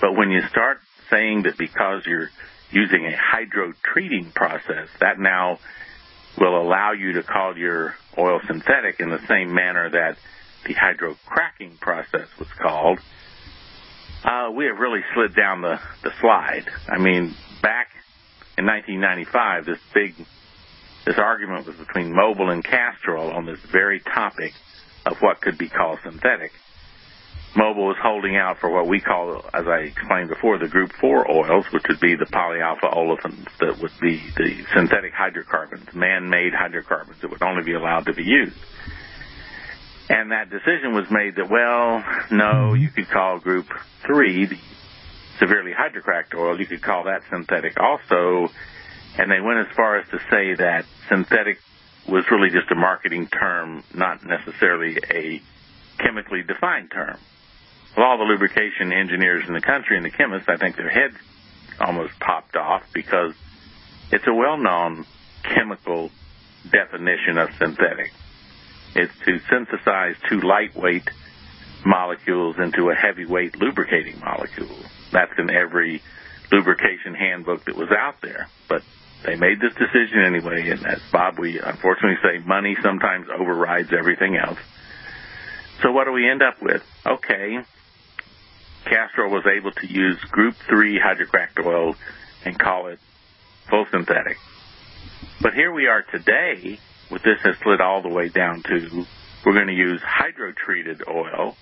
But 0.00 0.16
when 0.16 0.30
you 0.30 0.42
start 0.50 0.78
saying 1.08 1.44
that 1.44 1.56
because 1.56 2.04
you're 2.04 2.30
using 2.72 3.06
a 3.06 3.16
hydro 3.16 3.72
treating 3.82 4.32
process, 4.32 4.88
that 5.00 5.20
now 5.20 5.60
will 6.36 6.60
allow 6.60 6.92
you 6.92 7.12
to 7.12 7.22
call 7.22 7.56
your 7.56 7.94
oil 8.18 8.40
synthetic 8.46 8.98
in 8.98 9.10
the 9.10 9.24
same 9.28 9.54
manner 9.54 9.88
that 9.88 10.18
the 10.66 10.74
hydro 10.74 11.16
cracking 11.24 11.76
process 11.80 12.26
was 12.40 12.48
called, 12.60 12.98
uh, 14.24 14.50
we 14.50 14.66
have 14.66 14.78
really 14.78 15.02
slid 15.14 15.34
down 15.36 15.62
the, 15.62 15.78
the 16.02 16.10
slide. 16.20 16.64
I 16.88 16.98
mean, 16.98 17.34
back 17.62 17.88
in 18.58 18.66
1995, 18.66 19.66
this 19.66 19.78
big, 19.94 20.14
this 21.06 21.18
argument 21.18 21.66
was 21.66 21.76
between 21.76 22.12
Mobil 22.12 22.52
and 22.52 22.64
Castrol 22.64 23.30
on 23.30 23.46
this 23.46 23.60
very 23.72 24.00
topic 24.00 24.52
of 25.06 25.16
what 25.20 25.40
could 25.40 25.56
be 25.56 25.68
called 25.68 26.00
synthetic. 26.02 26.50
Mobil 27.54 27.86
was 27.86 27.96
holding 28.02 28.36
out 28.36 28.58
for 28.58 28.68
what 28.68 28.86
we 28.86 29.00
call, 29.00 29.42
as 29.54 29.66
I 29.66 29.86
explained 29.88 30.28
before, 30.28 30.58
the 30.58 30.68
Group 30.68 30.92
4 31.00 31.30
oils, 31.30 31.64
which 31.72 31.84
would 31.88 32.00
be 32.00 32.16
the 32.16 32.26
polyalpha 32.26 32.92
olefins 32.92 33.46
that 33.60 33.78
would 33.80 33.92
be 34.02 34.20
the 34.36 34.64
synthetic 34.74 35.14
hydrocarbons, 35.14 35.94
man-made 35.94 36.52
hydrocarbons 36.52 37.18
that 37.22 37.30
would 37.30 37.42
only 37.42 37.62
be 37.62 37.72
allowed 37.72 38.06
to 38.06 38.12
be 38.12 38.24
used. 38.24 38.58
And 40.10 40.32
that 40.32 40.50
decision 40.50 40.92
was 40.92 41.06
made 41.10 41.36
that, 41.36 41.48
well, 41.48 42.04
no, 42.30 42.72
mm-hmm. 42.74 42.82
you 42.82 42.90
could 42.90 43.08
call 43.08 43.38
group 43.38 43.66
three, 44.04 44.46
the 44.46 44.58
severely 45.38 45.72
hydrocracked 45.72 46.34
oil, 46.34 46.60
you 46.60 46.66
could 46.66 46.82
call 46.82 47.04
that 47.04 47.22
synthetic 47.30 47.78
also. 47.80 48.52
And 49.18 49.30
they 49.30 49.40
went 49.40 49.66
as 49.68 49.74
far 49.74 49.98
as 49.98 50.08
to 50.08 50.18
say 50.30 50.54
that 50.54 50.84
synthetic 51.08 51.58
was 52.08 52.24
really 52.30 52.50
just 52.50 52.70
a 52.70 52.74
marketing 52.74 53.26
term, 53.26 53.82
not 53.94 54.24
necessarily 54.24 54.98
a 55.10 55.40
chemically 55.98 56.42
defined 56.42 56.90
term. 56.90 57.18
Well, 57.96 58.06
all 58.06 58.18
the 58.18 58.24
lubrication 58.24 58.92
engineers 58.92 59.44
in 59.48 59.54
the 59.54 59.60
country 59.60 59.96
and 59.96 60.04
the 60.04 60.10
chemists, 60.10 60.48
I 60.48 60.56
think 60.56 60.76
their 60.76 60.90
heads 60.90 61.16
almost 61.80 62.18
popped 62.20 62.56
off 62.56 62.82
because 62.92 63.34
it's 64.12 64.26
a 64.26 64.34
well-known 64.34 65.04
chemical 65.42 66.10
definition 66.70 67.38
of 67.38 67.50
synthetic 67.58 68.12
It's 68.94 69.12
to 69.24 69.38
synthesize 69.50 70.16
two 70.28 70.40
lightweight 70.40 71.08
molecules 71.84 72.56
into 72.58 72.90
a 72.90 72.94
heavyweight 72.94 73.58
lubricating 73.58 74.18
molecule. 74.20 74.76
That's 75.12 75.32
in 75.38 75.50
every 75.50 76.02
lubrication 76.50 77.14
handbook 77.14 77.64
that 77.64 77.76
was 77.76 77.90
out 77.90 78.20
there. 78.20 78.48
But 78.68 78.82
they 79.24 79.36
made 79.36 79.60
this 79.60 79.74
decision 79.74 80.22
anyway, 80.24 80.70
and 80.70 80.86
as 80.86 81.00
Bob, 81.10 81.38
we 81.38 81.58
unfortunately 81.58 82.18
say 82.22 82.38
money 82.46 82.76
sometimes 82.82 83.28
overrides 83.28 83.92
everything 83.92 84.36
else. 84.36 84.58
So 85.82 85.92
what 85.92 86.04
do 86.04 86.12
we 86.12 86.28
end 86.28 86.42
up 86.42 86.62
with? 86.62 86.82
Okay, 87.04 87.58
Castrol 88.84 89.30
was 89.30 89.44
able 89.46 89.72
to 89.72 89.86
use 89.86 90.18
Group 90.30 90.54
3 90.68 90.98
hydrocracked 90.98 91.58
oil 91.58 91.96
and 92.44 92.58
call 92.58 92.86
it 92.86 92.98
full 93.68 93.86
synthetic. 93.90 94.38
But 95.40 95.54
here 95.54 95.72
we 95.72 95.86
are 95.86 96.02
today 96.02 96.78
with 97.10 97.22
this 97.22 97.38
has 97.42 97.56
slid 97.62 97.80
all 97.80 98.02
the 98.02 98.08
way 98.08 98.28
down 98.28 98.62
to 98.62 99.06
we're 99.44 99.52
going 99.52 99.66
to 99.68 99.74
use 99.74 100.00
hydrotreated 100.00 101.06
oil 101.08 101.56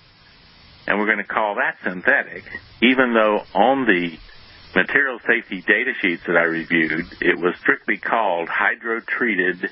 and 0.87 0.99
we're 0.99 1.05
going 1.05 1.17
to 1.17 1.23
call 1.23 1.55
that 1.55 1.77
synthetic, 1.83 2.43
even 2.81 3.13
though 3.13 3.43
on 3.53 3.85
the 3.85 4.17
material 4.75 5.19
safety 5.25 5.61
data 5.61 5.93
sheets 6.01 6.23
that 6.27 6.35
I 6.35 6.43
reviewed, 6.43 7.07
it 7.21 7.39
was 7.39 7.55
strictly 7.61 7.97
called 7.97 8.49
hydrotreated 8.49 9.69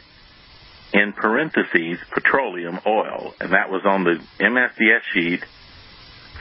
in 0.94 1.12
parentheses 1.12 2.00
petroleum 2.12 2.80
oil, 2.86 3.34
and 3.42 3.52
that 3.54 3.70
was 3.70 3.82
on 3.86 4.04
the 4.04 4.20
MSDS 4.40 5.02
sheet 5.14 5.44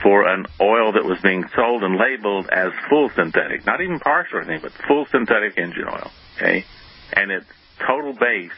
for 0.01 0.27
an 0.27 0.45
oil 0.61 0.93
that 0.93 1.05
was 1.05 1.19
being 1.21 1.43
sold 1.55 1.83
and 1.83 1.97
labeled 1.97 2.49
as 2.49 2.71
full 2.89 3.09
synthetic, 3.15 3.65
not 3.65 3.81
even 3.81 3.99
partial 3.99 4.39
or 4.39 4.41
anything, 4.41 4.61
but 4.61 4.71
full 4.87 5.05
synthetic 5.05 5.57
engine 5.57 5.87
oil. 5.87 6.11
Okay, 6.37 6.65
and 7.13 7.31
its 7.31 7.45
total 7.85 8.13
base 8.13 8.51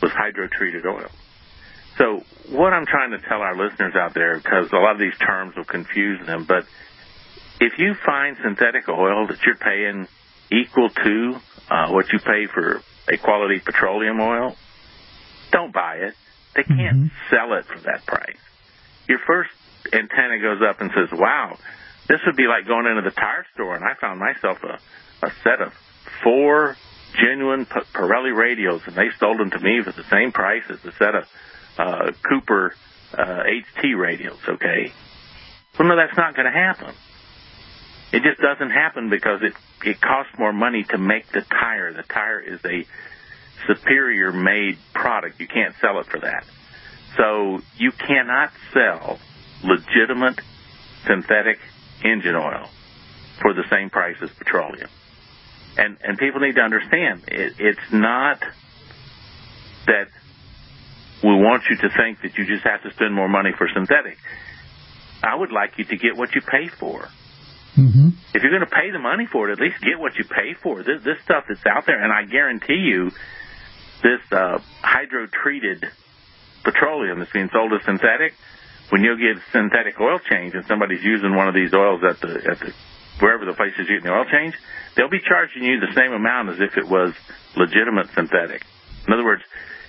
was 0.00 0.10
hydrotreated 0.12 0.84
oil. 0.84 1.08
So 1.98 2.24
what 2.50 2.72
I'm 2.72 2.86
trying 2.86 3.10
to 3.10 3.18
tell 3.18 3.40
our 3.40 3.56
listeners 3.56 3.94
out 3.94 4.14
there, 4.14 4.36
because 4.36 4.72
a 4.72 4.76
lot 4.76 4.92
of 4.92 4.98
these 4.98 5.16
terms 5.18 5.54
will 5.56 5.64
confuse 5.64 6.24
them, 6.26 6.44
but 6.44 6.66
if 7.62 7.78
you 7.78 7.94
find 8.04 8.36
synthetic 8.42 8.88
oil 8.88 9.28
that 9.28 9.38
you're 9.46 9.54
paying 9.54 10.08
equal 10.50 10.88
to 10.90 11.36
uh, 11.70 11.90
what 11.90 12.12
you 12.12 12.18
pay 12.18 12.46
for 12.52 12.82
a 13.08 13.16
quality 13.18 13.60
petroleum 13.60 14.20
oil, 14.20 14.56
don't 15.52 15.72
buy 15.72 15.96
it. 15.96 16.14
They 16.56 16.64
can't 16.64 17.06
mm-hmm. 17.06 17.30
sell 17.30 17.56
it 17.56 17.64
for 17.66 17.78
that 17.80 18.04
price. 18.04 18.36
Your 19.08 19.20
first 19.26 19.50
antenna 19.92 20.38
goes 20.40 20.60
up 20.68 20.80
and 20.80 20.90
says, 20.90 21.16
wow, 21.16 21.56
this 22.08 22.18
would 22.26 22.36
be 22.36 22.46
like 22.46 22.66
going 22.66 22.86
into 22.86 23.02
the 23.02 23.14
tire 23.14 23.46
store 23.54 23.76
and 23.76 23.84
I 23.84 23.94
found 23.94 24.18
myself 24.18 24.58
a, 24.64 24.78
a 25.26 25.30
set 25.44 25.62
of 25.62 25.72
four 26.24 26.76
genuine 27.14 27.66
Pirelli 27.66 28.32
radials, 28.32 28.86
and 28.86 28.96
they 28.96 29.10
sold 29.18 29.38
them 29.38 29.50
to 29.50 29.60
me 29.60 29.82
for 29.84 29.92
the 29.92 30.04
same 30.10 30.32
price 30.32 30.62
as 30.68 30.84
a 30.84 30.92
set 30.92 31.14
of 31.14 31.24
uh, 31.78 32.12
Cooper 32.28 32.74
uh, 33.12 33.42
HT 33.44 33.94
radials. 33.94 34.40
Okay, 34.48 34.92
well, 35.78 35.88
no, 35.88 35.96
that's 35.96 36.16
not 36.16 36.34
going 36.34 36.50
to 36.50 36.58
happen. 36.58 36.94
It 38.12 38.22
just 38.22 38.40
doesn't 38.40 38.70
happen 38.70 39.08
because 39.08 39.40
it 39.42 39.54
it 39.84 40.00
costs 40.00 40.32
more 40.38 40.52
money 40.52 40.84
to 40.90 40.98
make 40.98 41.30
the 41.32 41.40
tire. 41.40 41.92
The 41.92 42.02
tire 42.02 42.40
is 42.40 42.60
a 42.64 42.86
superior 43.66 44.32
made 44.32 44.78
product. 44.92 45.40
You 45.40 45.48
can't 45.48 45.74
sell 45.80 45.98
it 45.98 46.06
for 46.06 46.20
that. 46.20 46.44
So 47.16 47.60
you 47.76 47.90
cannot 47.92 48.52
sell 48.72 49.18
legitimate 49.64 50.40
synthetic 51.06 51.58
engine 52.04 52.34
oil 52.34 52.68
for 53.40 53.54
the 53.54 53.64
same 53.70 53.90
price 53.90 54.16
as 54.20 54.30
petroleum. 54.30 54.88
And 55.76 55.96
and 56.04 56.18
people 56.18 56.40
need 56.40 56.56
to 56.56 56.62
understand 56.62 57.24
it, 57.28 57.54
it's 57.58 57.92
not 57.92 58.42
that 59.86 60.08
we 61.22 61.34
want 61.34 61.62
you 61.70 61.76
to 61.76 61.88
think 61.96 62.20
that 62.22 62.36
you 62.36 62.44
just 62.46 62.64
have 62.64 62.82
to 62.82 62.92
spend 62.92 63.14
more 63.14 63.28
money 63.28 63.52
for 63.56 63.68
synthetic. 63.72 64.18
I 65.22 65.34
would 65.36 65.52
like 65.52 65.78
you 65.78 65.84
to 65.84 65.96
get 65.96 66.16
what 66.16 66.34
you 66.34 66.40
pay 66.40 66.68
for. 66.68 67.08
Mm-hmm. 67.76 68.08
If 68.34 68.42
you're 68.42 68.52
going 68.52 68.68
to 68.68 68.74
pay 68.74 68.90
the 68.90 68.98
money 68.98 69.26
for 69.26 69.48
it, 69.48 69.52
at 69.52 69.60
least 69.60 69.80
get 69.80 69.98
what 69.98 70.16
you 70.16 70.24
pay 70.24 70.54
for. 70.62 70.82
This, 70.82 71.02
this 71.04 71.16
stuff 71.24 71.44
that's 71.48 71.64
out 71.66 71.86
there, 71.86 72.02
and 72.02 72.12
I 72.12 72.24
guarantee 72.24 72.84
you, 72.84 73.10
this 74.02 74.20
uh, 74.30 74.58
hydro 74.82 75.26
treated 75.26 75.84
petroleum 76.64 77.18
that's 77.18 77.32
being 77.32 77.48
sold 77.52 77.72
as 77.72 77.84
synthetic, 77.84 78.34
when 78.90 79.02
you'll 79.02 79.16
get 79.16 79.42
synthetic 79.52 79.98
oil 80.00 80.18
change 80.18 80.54
and 80.54 80.66
somebody's 80.66 81.02
using 81.02 81.34
one 81.34 81.48
of 81.48 81.54
these 81.54 81.72
oils 81.72 82.02
at 82.04 82.20
the 82.20 82.34
at 82.50 82.58
the 82.60 82.74
wherever 83.20 83.44
the 83.46 83.54
place 83.54 83.72
is 83.78 83.86
getting 83.86 84.04
the 84.04 84.12
oil 84.12 84.26
change, 84.30 84.54
they'll 84.96 85.08
be 85.08 85.20
charging 85.20 85.62
you 85.64 85.80
the 85.80 85.94
same 85.94 86.12
amount 86.12 86.50
as 86.50 86.60
if 86.60 86.76
it 86.76 86.86
was 86.86 87.14
legitimate 87.56 88.08
synthetic. 88.14 88.64
In 89.06 89.12
other 89.14 89.24
words, 89.24 89.42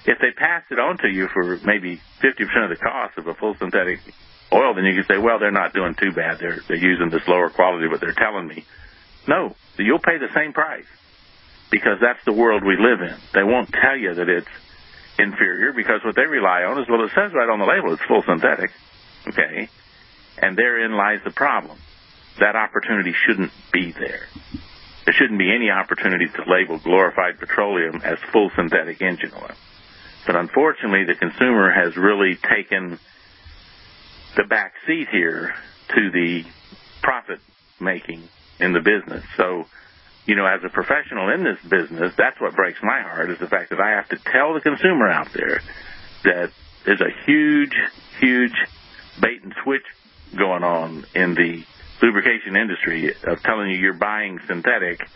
if 0.05 0.19
they 0.19 0.31
pass 0.31 0.63
it 0.71 0.79
on 0.79 0.97
to 0.99 1.09
you 1.09 1.27
for 1.33 1.59
maybe 1.65 2.01
50% 2.21 2.63
of 2.63 2.69
the 2.69 2.75
cost 2.75 3.17
of 3.17 3.27
a 3.27 3.33
full 3.33 3.55
synthetic 3.55 3.99
oil, 4.53 4.73
then 4.75 4.85
you 4.85 4.93
can 4.95 5.05
say, 5.05 5.17
well, 5.17 5.39
they're 5.39 5.51
not 5.51 5.73
doing 5.73 5.95
too 5.95 6.11
bad. 6.11 6.39
They're, 6.39 6.59
they're 6.67 6.77
using 6.77 7.09
this 7.09 7.27
lower 7.27 7.49
quality, 7.49 7.87
but 7.89 7.99
they're 7.99 8.13
telling 8.13 8.47
me. 8.47 8.65
No, 9.27 9.55
you'll 9.77 9.99
pay 9.99 10.17
the 10.17 10.31
same 10.33 10.53
price 10.53 10.85
because 11.71 11.97
that's 11.99 12.23
the 12.25 12.33
world 12.33 12.63
we 12.63 12.77
live 12.77 13.01
in. 13.01 13.15
They 13.33 13.43
won't 13.43 13.69
tell 13.71 13.97
you 13.97 14.13
that 14.13 14.29
it's 14.29 14.47
inferior 15.17 15.73
because 15.73 16.01
what 16.03 16.15
they 16.15 16.25
rely 16.25 16.63
on 16.63 16.81
is, 16.81 16.87
well, 16.89 17.03
it 17.03 17.11
says 17.15 17.33
right 17.33 17.49
on 17.49 17.59
the 17.59 17.65
label 17.65 17.93
it's 17.93 18.03
full 18.03 18.23
synthetic. 18.23 18.71
Okay. 19.27 19.69
And 20.37 20.57
therein 20.57 20.93
lies 20.93 21.19
the 21.23 21.31
problem. 21.31 21.77
That 22.39 22.55
opportunity 22.55 23.13
shouldn't 23.13 23.51
be 23.71 23.91
there. 23.91 24.27
There 25.05 25.13
shouldn't 25.13 25.39
be 25.39 25.53
any 25.53 25.69
opportunity 25.69 26.27
to 26.27 26.43
label 26.47 26.79
glorified 26.79 27.39
petroleum 27.39 28.01
as 28.03 28.17
full 28.31 28.51
synthetic 28.55 29.01
engine 29.01 29.31
oil. 29.35 29.55
But 30.25 30.35
unfortunately, 30.35 31.05
the 31.05 31.15
consumer 31.15 31.71
has 31.71 31.97
really 31.97 32.35
taken 32.35 32.99
the 34.35 34.43
back 34.43 34.73
seat 34.87 35.07
here 35.11 35.53
to 35.89 36.11
the 36.11 36.43
profit 37.01 37.39
making 37.79 38.27
in 38.59 38.73
the 38.73 38.79
business. 38.79 39.23
So, 39.37 39.65
you 40.25 40.35
know, 40.35 40.45
as 40.45 40.61
a 40.63 40.69
professional 40.69 41.29
in 41.29 41.43
this 41.43 41.59
business, 41.69 42.13
that's 42.17 42.39
what 42.39 42.55
breaks 42.55 42.79
my 42.81 43.01
heart 43.01 43.29
is 43.29 43.39
the 43.39 43.47
fact 43.47 43.69
that 43.71 43.79
I 43.79 43.91
have 43.91 44.09
to 44.09 44.17
tell 44.17 44.53
the 44.53 44.61
consumer 44.61 45.09
out 45.09 45.33
there 45.33 45.61
that 46.23 46.51
there's 46.85 47.01
a 47.01 47.25
huge, 47.25 47.75
huge 48.19 48.55
bait 49.21 49.43
and 49.43 49.53
switch 49.63 49.85
going 50.35 50.63
on 50.63 51.05
in 51.13 51.35
the 51.35 51.63
lubrication 52.01 52.55
industry 52.55 53.13
of 53.23 53.41
telling 53.43 53.69
you 53.69 53.77
you're 53.77 53.93
buying 53.93 54.39
synthetic 54.47 55.07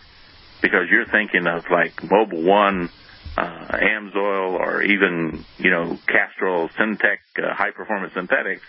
because 0.61 0.87
you're 0.89 1.05
thinking 1.05 1.47
of 1.47 1.63
like 1.69 1.95
Mobil 1.97 2.43
One 2.43 2.89
uh, 3.37 3.67
Amsoil 3.71 4.53
or 4.53 4.81
even, 4.81 5.45
you 5.57 5.69
know, 5.69 5.97
Castrol 6.07 6.69
Syntec 6.69 7.19
uh, 7.37 7.53
high 7.53 7.71
performance 7.71 8.13
synthetics, 8.13 8.63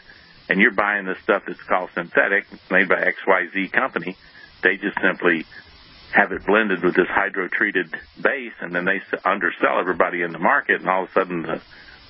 and 0.48 0.60
you're 0.60 0.72
buying 0.72 1.06
this 1.06 1.18
stuff 1.22 1.42
that's 1.46 1.62
called 1.62 1.90
synthetic, 1.94 2.46
made 2.70 2.88
by 2.88 2.96
XYZ 2.96 3.72
company, 3.72 4.16
they 4.62 4.76
just 4.76 4.96
simply 5.02 5.44
have 6.12 6.32
it 6.32 6.46
blended 6.46 6.82
with 6.82 6.94
this 6.94 7.08
hydro 7.08 7.48
treated 7.48 7.90
base, 8.20 8.54
and 8.60 8.74
then 8.74 8.84
they 8.84 9.00
undersell 9.24 9.78
everybody 9.80 10.22
in 10.22 10.32
the 10.32 10.38
market, 10.38 10.80
and 10.80 10.88
all 10.88 11.04
of 11.04 11.10
a 11.10 11.12
sudden 11.12 11.42
the 11.42 11.60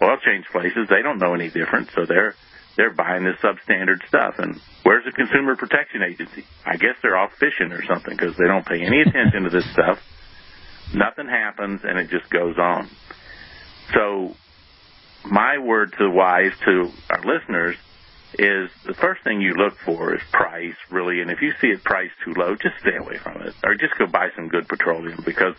oil 0.03 0.17
change 0.25 0.47
places 0.53 0.87
they 0.89 1.03
don't 1.03 1.19
know 1.19 1.35
any 1.35 1.51
different, 1.51 1.91
so 1.95 2.07
they're 2.07 2.35
they're 2.77 2.95
buying 2.95 3.25
this 3.25 3.35
substandard 3.43 4.07
stuff. 4.07 4.39
And 4.39 4.61
where's 4.85 5.05
the 5.05 5.11
Consumer 5.11 5.57
Protection 5.57 6.01
Agency? 6.01 6.45
I 6.65 6.77
guess 6.77 6.95
they're 7.03 7.17
off 7.17 7.33
fishing 7.33 7.73
or 7.73 7.83
something 7.85 8.17
because 8.17 8.37
they 8.37 8.47
don't 8.47 8.65
pay 8.65 8.81
any 8.87 9.01
attention 9.01 9.43
to 9.43 9.51
this 9.51 9.69
stuff 9.73 9.99
nothing 10.95 11.27
happens 11.27 11.81
and 11.85 11.99
it 11.99 12.11
just 12.11 12.31
goes 12.31 12.57
on. 12.59 12.89
So 13.95 14.35
my 15.25 15.59
word 15.59 15.93
to 15.93 16.05
the 16.05 16.11
wise 16.11 16.53
to 16.65 16.91
our 17.11 17.23
listeners 17.25 17.77
is 18.35 18.71
the 18.85 18.95
first 18.95 19.23
thing 19.25 19.41
you 19.41 19.55
look 19.55 19.79
for 19.79 20.15
is 20.15 20.23
price 20.33 20.77
really. 20.91 21.21
And 21.21 21.31
if 21.31 21.41
you 21.41 21.53
see 21.61 21.69
it 21.69 21.83
priced 21.85 22.15
too 22.25 22.35
low 22.35 22.55
just 22.55 22.79
stay 22.81 22.97
away 22.97 23.17
from 23.17 23.43
it. 23.43 23.55
Or 23.65 23.75
just 23.75 23.97
go 23.99 24.07
buy 24.07 24.29
some 24.37 24.49
good 24.49 24.69
petroleum 24.69 25.23
because 25.25 25.55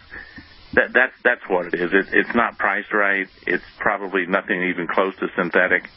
that 0.73 0.93
that's 0.93 1.13
that's 1.23 1.41
what 1.47 1.67
it 1.67 1.73
is. 1.75 1.91
It, 1.93 2.13
it's 2.13 2.35
not 2.35 2.57
priced 2.57 2.93
right. 2.93 3.27
It's 3.47 3.63
probably 3.79 4.25
nothing 4.27 4.63
even 4.63 4.87
close 4.87 5.15
to 5.17 5.27
synthetic. 5.35 5.89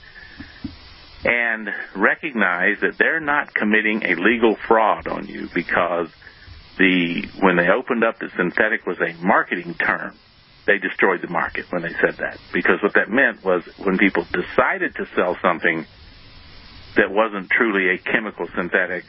And 1.25 1.69
recognize 1.95 2.81
that 2.81 2.99
they're 2.99 3.21
not 3.21 3.55
committing 3.55 4.03
a 4.05 4.15
legal 4.17 4.57
fraud 4.57 5.07
on 5.07 5.29
you 5.29 5.49
because 5.55 6.09
the 6.79 7.29
when 7.41 7.57
they 7.57 7.69
opened 7.69 8.03
up 8.03 8.19
that 8.21 8.31
synthetic 8.37 8.87
was 8.87 8.99
a 9.01 9.13
marketing 9.25 9.75
term, 9.75 10.17
they 10.67 10.79
destroyed 10.79 11.21
the 11.23 11.29
market 11.29 11.67
when 11.71 11.83
they 11.83 11.93
said 12.01 12.17
that. 12.19 12.39
Because 12.53 12.83
what 12.83 12.95
that 12.95 13.11
meant 13.11 13.45
was 13.45 13.63
when 13.79 13.99
people 13.99 14.27
decided 14.33 14.95
to 14.97 15.07
sell 15.15 15.37
something 15.43 15.87
that 16.97 17.11
wasn't 17.11 17.51
truly 17.51 17.95
a 17.95 17.99
chemical 17.99 18.47
synthetic, 18.55 19.05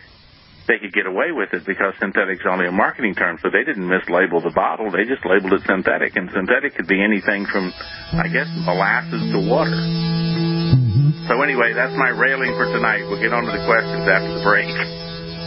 they 0.67 0.79
could 0.79 0.93
get 0.95 1.05
away 1.05 1.35
with 1.35 1.51
it 1.51 1.67
because 1.67 1.91
synthetic's 1.99 2.47
only 2.47 2.67
a 2.67 2.71
marketing 2.71 3.15
term. 3.15 3.37
So 3.43 3.51
they 3.51 3.67
didn't 3.67 3.83
mislabel 3.83 4.43
the 4.43 4.55
bottle; 4.55 4.91
they 4.91 5.03
just 5.03 5.25
labeled 5.27 5.53
it 5.53 5.63
synthetic, 5.67 6.15
and 6.15 6.31
synthetic 6.31 6.75
could 6.75 6.87
be 6.87 7.03
anything 7.03 7.45
from, 7.51 7.73
I 8.15 8.31
guess, 8.31 8.47
molasses 8.63 9.23
to 9.35 9.39
water. 9.43 9.75
Mm-hmm. 9.75 11.27
So 11.27 11.41
anyway, 11.43 11.75
that's 11.75 11.95
my 11.99 12.15
railing 12.15 12.55
for 12.55 12.65
tonight. 12.71 13.03
We'll 13.07 13.19
get 13.19 13.35
on 13.35 13.43
to 13.43 13.51
the 13.51 13.63
questions 13.67 14.07
after 14.07 14.39
the 14.39 14.43
break. 14.43 14.71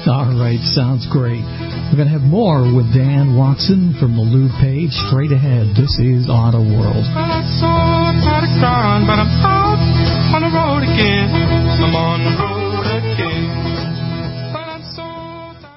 All 0.07 0.39
right, 0.39 0.61
sounds 0.77 1.03
great. 1.11 1.43
We're 1.91 1.99
going 1.99 2.07
to 2.07 2.15
have 2.15 2.23
more 2.23 2.63
with 2.63 2.95
Dan 2.95 3.35
Watson 3.35 3.97
from 3.99 4.15
the 4.15 4.23
Lube 4.23 4.55
page 4.63 4.95
straight 5.11 5.33
ahead. 5.33 5.75
This 5.75 5.99
is 5.99 6.31
Auto 6.31 6.63
World. 6.63 7.03
Well, 10.27 10.43
I 10.43 10.43
saw 10.43 10.43
a 10.43 10.43
gone, 10.43 10.43
but 10.43 10.43
I'm 10.43 10.43
out 10.43 10.43
on 10.43 10.43
the 10.43 10.51
road 10.51 10.83
again. 10.83 11.31
I'm 11.31 11.95
on 11.95 12.19
the 12.27 12.35
road 12.35 12.87
again. 12.99 13.47
So 14.91 15.03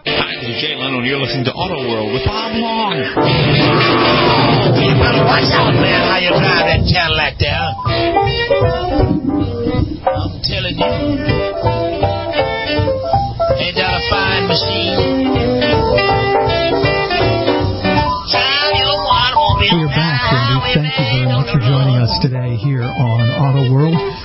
Hi, 0.09 0.35
this 0.41 0.49
is 0.49 0.57
Jay 0.62 0.73
Leno, 0.75 0.97
and 0.99 1.07
you're 1.07 1.21
listening 1.21 1.45
to 1.45 1.53
Auto 1.53 1.77
World 1.85 2.13
with 2.13 2.25
Bob 2.25 2.55
Long. 2.57 2.97
You 4.73 4.89
better 4.97 5.23
watch 5.25 5.53
out, 5.53 5.73
man, 5.77 6.01
how 6.01 6.17
you 6.17 6.33
drive 6.33 6.65
that 6.65 6.81
Cadillac 6.81 7.38
there. 7.38 7.69
I'm 10.09 10.41
telling 10.41 10.77
you. 10.81 10.93
Ain't 13.59 13.75
that 13.77 13.93
a 13.93 14.01
fine 14.09 14.47
machine? 14.49 14.97
Child, 18.33 18.71
you 18.81 18.89
want 18.97 19.33
won't 19.38 19.59
be 19.62 19.69
We're 19.77 19.93
back, 19.93 20.21
and 20.33 20.57
we 20.57 20.73
thank 20.73 20.93
you 20.97 21.05
very 21.05 21.29
much 21.38 21.53
for 21.53 21.62
joining 21.62 21.97
us 22.01 22.17
today 22.21 22.55
here 22.57 22.83
on 22.83 23.21
Auto 23.38 23.69
World. 23.73 24.18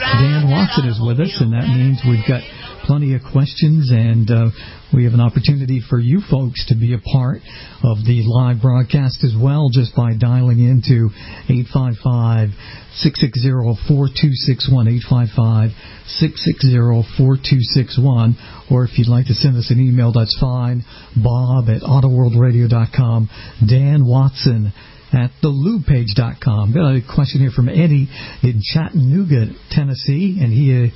Watson 0.64 0.88
is 0.88 1.00
with 1.03 1.20
us, 1.20 1.37
and 1.44 1.53
that 1.53 1.68
means 1.68 2.00
we've 2.09 2.24
got 2.27 2.40
plenty 2.88 3.14
of 3.14 3.20
questions, 3.20 3.92
and 3.92 4.24
uh, 4.31 4.48
we 4.94 5.05
have 5.05 5.12
an 5.12 5.20
opportunity 5.20 5.83
for 5.90 6.00
you 6.00 6.22
folks 6.24 6.64
to 6.68 6.74
be 6.74 6.94
a 6.94 7.03
part 7.05 7.44
of 7.85 8.00
the 8.09 8.24
live 8.24 8.62
broadcast 8.62 9.20
as 9.24 9.37
well, 9.37 9.68
just 9.68 9.94
by 9.94 10.16
dialing 10.16 10.64
into 10.64 11.12
855 11.53 12.48
660 12.96 13.77
4261, 13.92 14.88
855 15.05 15.77
660 16.16 17.12
4261, 17.12 18.72
or 18.72 18.88
if 18.88 18.96
you'd 18.96 19.12
like 19.12 19.29
to 19.29 19.37
send 19.37 19.61
us 19.61 19.68
an 19.68 19.77
email, 19.85 20.16
that's 20.16 20.33
fine. 20.40 20.81
Bob 21.12 21.68
at 21.68 21.85
AutoWorldRadio.com, 21.85 23.29
Dan 23.68 24.09
Watson 24.09 24.72
at 25.14 25.31
thelubepage.com. 25.42 26.74
Got 26.74 26.96
a 26.96 27.00
question 27.03 27.40
here 27.40 27.53
from 27.55 27.68
Eddie 27.68 28.09
in 28.42 28.61
Chattanooga, 28.62 29.55
Tennessee, 29.70 30.38
and 30.42 30.53
he 30.53 30.68
had 30.70 30.90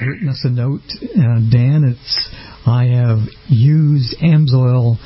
written 0.00 0.28
us 0.28 0.40
a 0.44 0.50
note. 0.50 0.80
Uh, 1.02 1.40
Dan, 1.50 1.84
it's 1.84 2.28
I 2.66 2.84
have 2.86 3.18
used 3.48 4.16
Amsoil 4.18 4.96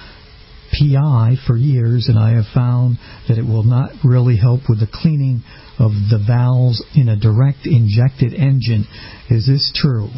PI 0.72 1.36
for 1.46 1.56
years, 1.56 2.08
and 2.08 2.18
I 2.18 2.30
have 2.32 2.46
found 2.54 2.98
that 3.28 3.38
it 3.38 3.44
will 3.44 3.62
not 3.62 3.90
really 4.04 4.36
help 4.36 4.62
with 4.68 4.80
the 4.80 4.88
cleaning 4.92 5.42
of 5.78 5.92
the 6.10 6.22
valves 6.24 6.82
in 6.94 7.08
a 7.08 7.16
direct 7.16 7.66
injected 7.66 8.34
engine. 8.34 8.86
Is 9.30 9.46
this 9.46 9.72
true? 9.74 10.08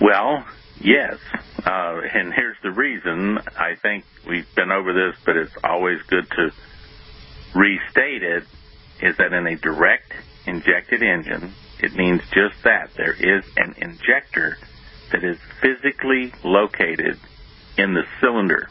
Well, 0.00 0.44
yes. 0.80 1.16
Uh, 1.64 2.00
and 2.14 2.32
here's 2.32 2.56
the 2.62 2.70
reason. 2.70 3.38
I 3.56 3.74
think 3.80 4.04
we've 4.28 4.46
been 4.56 4.70
over 4.70 4.92
this, 4.92 5.16
but 5.26 5.36
it's 5.36 5.52
always 5.62 5.98
good 6.08 6.28
to 6.30 6.50
restate 7.54 8.22
is 8.22 9.16
that 9.16 9.32
in 9.32 9.46
a 9.46 9.56
direct 9.56 10.12
injected 10.46 11.02
engine, 11.02 11.52
it 11.80 11.94
means 11.94 12.22
just 12.32 12.62
that. 12.64 12.90
There 12.96 13.12
is 13.12 13.44
an 13.56 13.74
injector 13.78 14.58
that 15.12 15.24
is 15.24 15.38
physically 15.60 16.32
located 16.44 17.18
in 17.76 17.94
the 17.94 18.04
cylinder. 18.20 18.68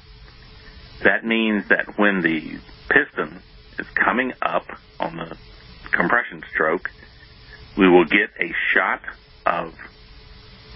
That 1.04 1.26
means 1.26 1.68
that 1.70 1.98
when 1.98 2.22
the 2.22 2.60
piston 2.90 3.42
is 3.78 3.88
coming 3.96 4.34
up 4.42 4.68
on 5.00 5.16
the 5.16 5.38
compression 5.92 6.44
stroke, 6.52 6.90
we 7.78 7.88
will 7.88 8.06
get 8.06 8.30
a 8.40 8.54
shot 8.74 9.02
of 9.46 9.74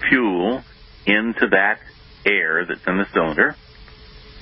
fuel 0.09 0.63
into 1.05 1.47
that 1.49 1.79
air 2.25 2.65
that's 2.65 2.85
in 2.87 2.97
the 2.97 3.07
cylinder. 3.13 3.55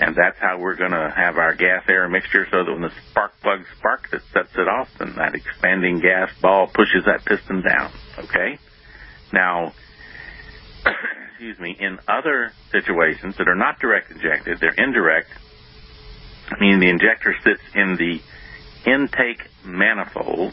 And 0.01 0.15
that's 0.15 0.39
how 0.39 0.57
we're 0.57 0.75
going 0.75 0.91
to 0.91 1.13
have 1.15 1.37
our 1.37 1.53
gas 1.53 1.83
air 1.87 2.09
mixture 2.09 2.47
so 2.49 2.63
that 2.63 2.71
when 2.71 2.81
the 2.81 2.91
spark 3.11 3.39
plug 3.39 3.59
sparks, 3.77 4.11
it 4.11 4.23
sets 4.33 4.49
it 4.55 4.67
off 4.67 4.89
and 4.99 5.13
that 5.15 5.35
expanding 5.35 5.99
gas 5.99 6.31
ball 6.41 6.65
pushes 6.65 7.05
that 7.05 7.23
piston 7.23 7.61
down. 7.61 7.91
Okay? 8.17 8.57
Now, 9.31 9.73
excuse 11.29 11.59
me, 11.59 11.77
in 11.79 11.99
other 12.07 12.51
situations 12.71 13.37
that 13.37 13.47
are 13.47 13.55
not 13.55 13.79
direct 13.79 14.09
injected, 14.09 14.59
they're 14.59 14.73
indirect, 14.73 15.29
meaning 16.59 16.79
the 16.79 16.89
injector 16.89 17.35
sits 17.43 17.61
in 17.75 17.95
the 17.95 18.21
intake 18.89 19.47
manifold, 19.63 20.51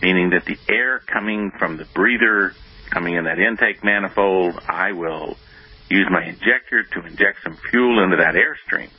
meaning 0.00 0.30
that 0.30 0.44
the 0.44 0.58
air 0.72 1.00
coming 1.00 1.50
from 1.50 1.76
the 1.76 1.86
breather 1.86 2.54
coming 2.90 3.14
in 3.14 3.24
that 3.24 3.40
intake 3.40 3.82
manifold, 3.82 4.60
I 4.68 4.92
will 4.92 5.36
use 5.88 6.06
my 6.10 6.24
injector 6.24 6.82
to 6.82 7.06
inject 7.06 7.42
some 7.42 7.56
fuel 7.70 8.02
into 8.02 8.16
that 8.16 8.34
airstream. 8.34 8.90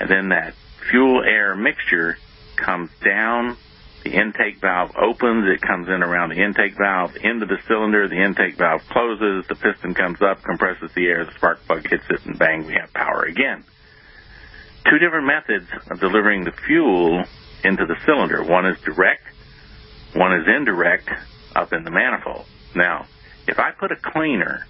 And 0.00 0.08
then 0.08 0.28
that 0.28 0.54
fuel 0.90 1.22
air 1.24 1.54
mixture 1.54 2.16
comes 2.56 2.90
down, 3.04 3.56
the 4.04 4.12
intake 4.12 4.60
valve 4.60 4.92
opens, 4.96 5.48
it 5.48 5.60
comes 5.60 5.88
in 5.88 6.02
around 6.02 6.30
the 6.30 6.42
intake 6.42 6.76
valve 6.76 7.16
into 7.16 7.46
the 7.46 7.58
cylinder, 7.66 8.06
the 8.08 8.22
intake 8.22 8.56
valve 8.56 8.82
closes, 8.90 9.46
the 9.48 9.54
piston 9.54 9.94
comes 9.94 10.20
up, 10.20 10.42
compresses 10.42 10.90
the 10.94 11.06
air, 11.06 11.24
the 11.24 11.32
spark 11.32 11.64
plug 11.66 11.88
hits 11.88 12.04
it, 12.10 12.24
and 12.26 12.38
bang, 12.38 12.66
we 12.66 12.74
have 12.74 12.92
power 12.92 13.22
again. 13.22 13.64
Two 14.88 14.98
different 14.98 15.26
methods 15.26 15.66
of 15.90 16.00
delivering 16.00 16.44
the 16.44 16.52
fuel 16.66 17.24
into 17.64 17.86
the 17.86 17.96
cylinder. 18.04 18.44
One 18.44 18.66
is 18.66 18.78
direct, 18.82 19.24
one 20.14 20.34
is 20.34 20.46
indirect 20.46 21.08
up 21.56 21.72
in 21.72 21.84
the 21.84 21.90
manifold. 21.90 22.44
Now, 22.76 23.06
if 23.48 23.58
I 23.58 23.70
put 23.70 23.92
a 23.92 23.96
cleaner, 23.96 24.66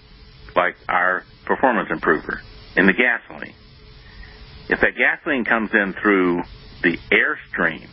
like 0.57 0.77
our 0.88 1.25
performance 1.45 1.90
improver, 1.90 2.40
in 2.77 2.87
the 2.87 2.93
gasoline, 2.93 3.55
if 4.69 4.81
that 4.81 4.95
gasoline 4.97 5.45
comes 5.45 5.71
in 5.73 5.95
through 6.01 6.43
the 6.83 6.99
airstream, 7.12 7.88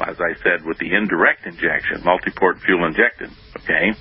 as 0.00 0.16
I 0.20 0.34
said, 0.42 0.64
with 0.64 0.78
the 0.78 0.92
indirect 0.94 1.46
injection, 1.46 2.04
multi-port 2.04 2.60
fuel 2.60 2.84
injected, 2.86 3.30
okay, 3.56 3.94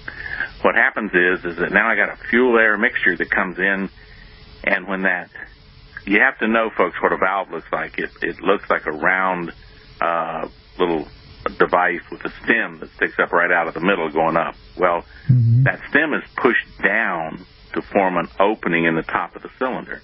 what 0.62 0.76
happens 0.76 1.12
is, 1.14 1.46
is 1.46 1.58
that 1.58 1.72
now 1.72 1.88
I 1.88 1.96
got 1.96 2.10
a 2.10 2.18
fuel 2.30 2.58
air 2.58 2.78
mixture 2.78 3.16
that 3.16 3.30
comes 3.30 3.58
in, 3.58 3.90
and 4.64 4.88
when 4.88 5.04
that, 5.04 5.30
you 6.06 6.20
have 6.20 6.38
to 6.40 6.48
know, 6.48 6.70
folks, 6.76 6.98
what 7.02 7.14
a 7.14 7.18
valve 7.18 7.50
looks 7.52 7.72
like. 7.72 7.98
It, 7.98 8.12
it 8.22 8.42
looks 8.42 8.70
like 8.70 8.86
a 8.86 8.92
round, 8.92 9.54
uh, 10.02 10.48
little 10.78 11.08
device 11.58 12.02
with 12.12 12.26
a 12.26 12.34
stem 12.44 12.80
that 12.80 12.90
sticks 12.96 13.18
up 13.20 13.32
right 13.32 13.52
out 13.52 13.68
of 13.68 13.74
the 13.74 13.80
middle 13.80 14.10
going 14.10 14.36
up. 14.36 14.56
Well, 14.78 15.06
mm-hmm. 15.30 15.64
that 15.64 15.80
stem 15.90 16.14
is 16.14 16.24
pushed 16.36 16.68
down 16.84 17.46
to 17.74 17.82
form 17.82 18.18
an 18.18 18.28
opening 18.40 18.86
in 18.86 18.96
the 18.96 19.04
top 19.04 19.36
of 19.36 19.42
the 19.42 19.50
cylinder. 19.60 20.02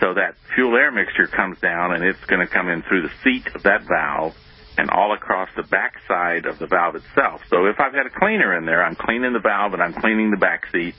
So 0.00 0.14
that 0.14 0.34
fuel 0.54 0.76
air 0.76 0.90
mixture 0.90 1.26
comes 1.26 1.58
down 1.60 1.94
and 1.94 2.04
it's 2.04 2.24
going 2.26 2.40
to 2.40 2.52
come 2.52 2.68
in 2.68 2.82
through 2.82 3.02
the 3.02 3.12
seat 3.22 3.46
of 3.54 3.62
that 3.62 3.82
valve 3.82 4.36
and 4.76 4.90
all 4.90 5.14
across 5.14 5.48
the 5.56 5.62
back 5.62 5.94
side 6.08 6.46
of 6.46 6.58
the 6.58 6.66
valve 6.66 6.96
itself. 6.96 7.42
So 7.48 7.66
if 7.66 7.78
I've 7.78 7.92
got 7.92 8.06
a 8.06 8.10
cleaner 8.10 8.56
in 8.56 8.64
there, 8.64 8.82
I'm 8.82 8.96
cleaning 8.96 9.32
the 9.32 9.38
valve 9.38 9.72
and 9.72 9.82
I'm 9.82 9.94
cleaning 9.94 10.30
the 10.30 10.36
back 10.36 10.66
seat. 10.72 10.94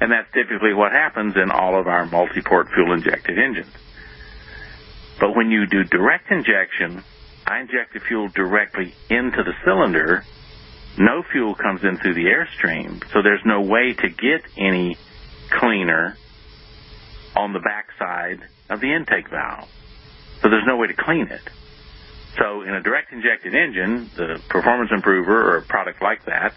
And 0.00 0.10
that's 0.10 0.32
typically 0.32 0.74
what 0.74 0.92
happens 0.92 1.36
in 1.36 1.50
all 1.50 1.78
of 1.78 1.86
our 1.86 2.06
multi-port 2.06 2.68
fuel 2.74 2.92
injected 2.94 3.38
engines. 3.38 3.72
But 5.20 5.36
when 5.36 5.50
you 5.50 5.66
do 5.66 5.84
direct 5.84 6.30
injection, 6.30 7.04
I 7.46 7.60
inject 7.60 7.92
the 7.92 8.00
fuel 8.00 8.28
directly 8.28 8.94
into 9.08 9.42
the 9.42 9.52
cylinder. 9.64 10.24
No 10.98 11.22
fuel 11.22 11.54
comes 11.54 11.82
in 11.84 11.98
through 11.98 12.14
the 12.14 12.26
airstream, 12.26 13.02
so 13.12 13.22
there's 13.22 13.44
no 13.44 13.62
way 13.62 13.94
to 13.94 14.08
get 14.08 14.42
any 14.56 14.96
cleaner 15.50 16.16
on 17.36 17.52
the 17.52 17.60
backside 17.60 18.40
of 18.68 18.80
the 18.80 18.92
intake 18.92 19.28
valve. 19.30 19.68
So 20.42 20.48
there's 20.48 20.66
no 20.66 20.76
way 20.76 20.88
to 20.88 20.94
clean 20.94 21.28
it. 21.28 21.42
So 22.38 22.62
in 22.62 22.74
a 22.74 22.82
direct 22.82 23.12
injected 23.12 23.54
engine, 23.54 24.10
the 24.16 24.40
performance 24.48 24.90
improver 24.92 25.52
or 25.52 25.58
a 25.58 25.62
product 25.62 26.00
like 26.00 26.24
that, 26.26 26.54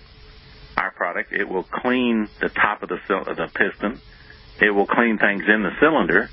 our 0.78 0.92
product, 0.92 1.34
it 1.34 1.48
will 1.48 1.64
clean 1.64 2.28
the 2.42 2.50
top 2.50 2.84
of 2.84 2.90
the, 2.90 2.96
of 3.16 3.36
the 3.38 3.48
piston. 3.54 4.00
It 4.62 4.72
will 4.72 4.88
clean 4.88 5.18
things 5.18 5.44
in 5.48 5.64
the 5.64 5.72
cylinder, 5.80 6.30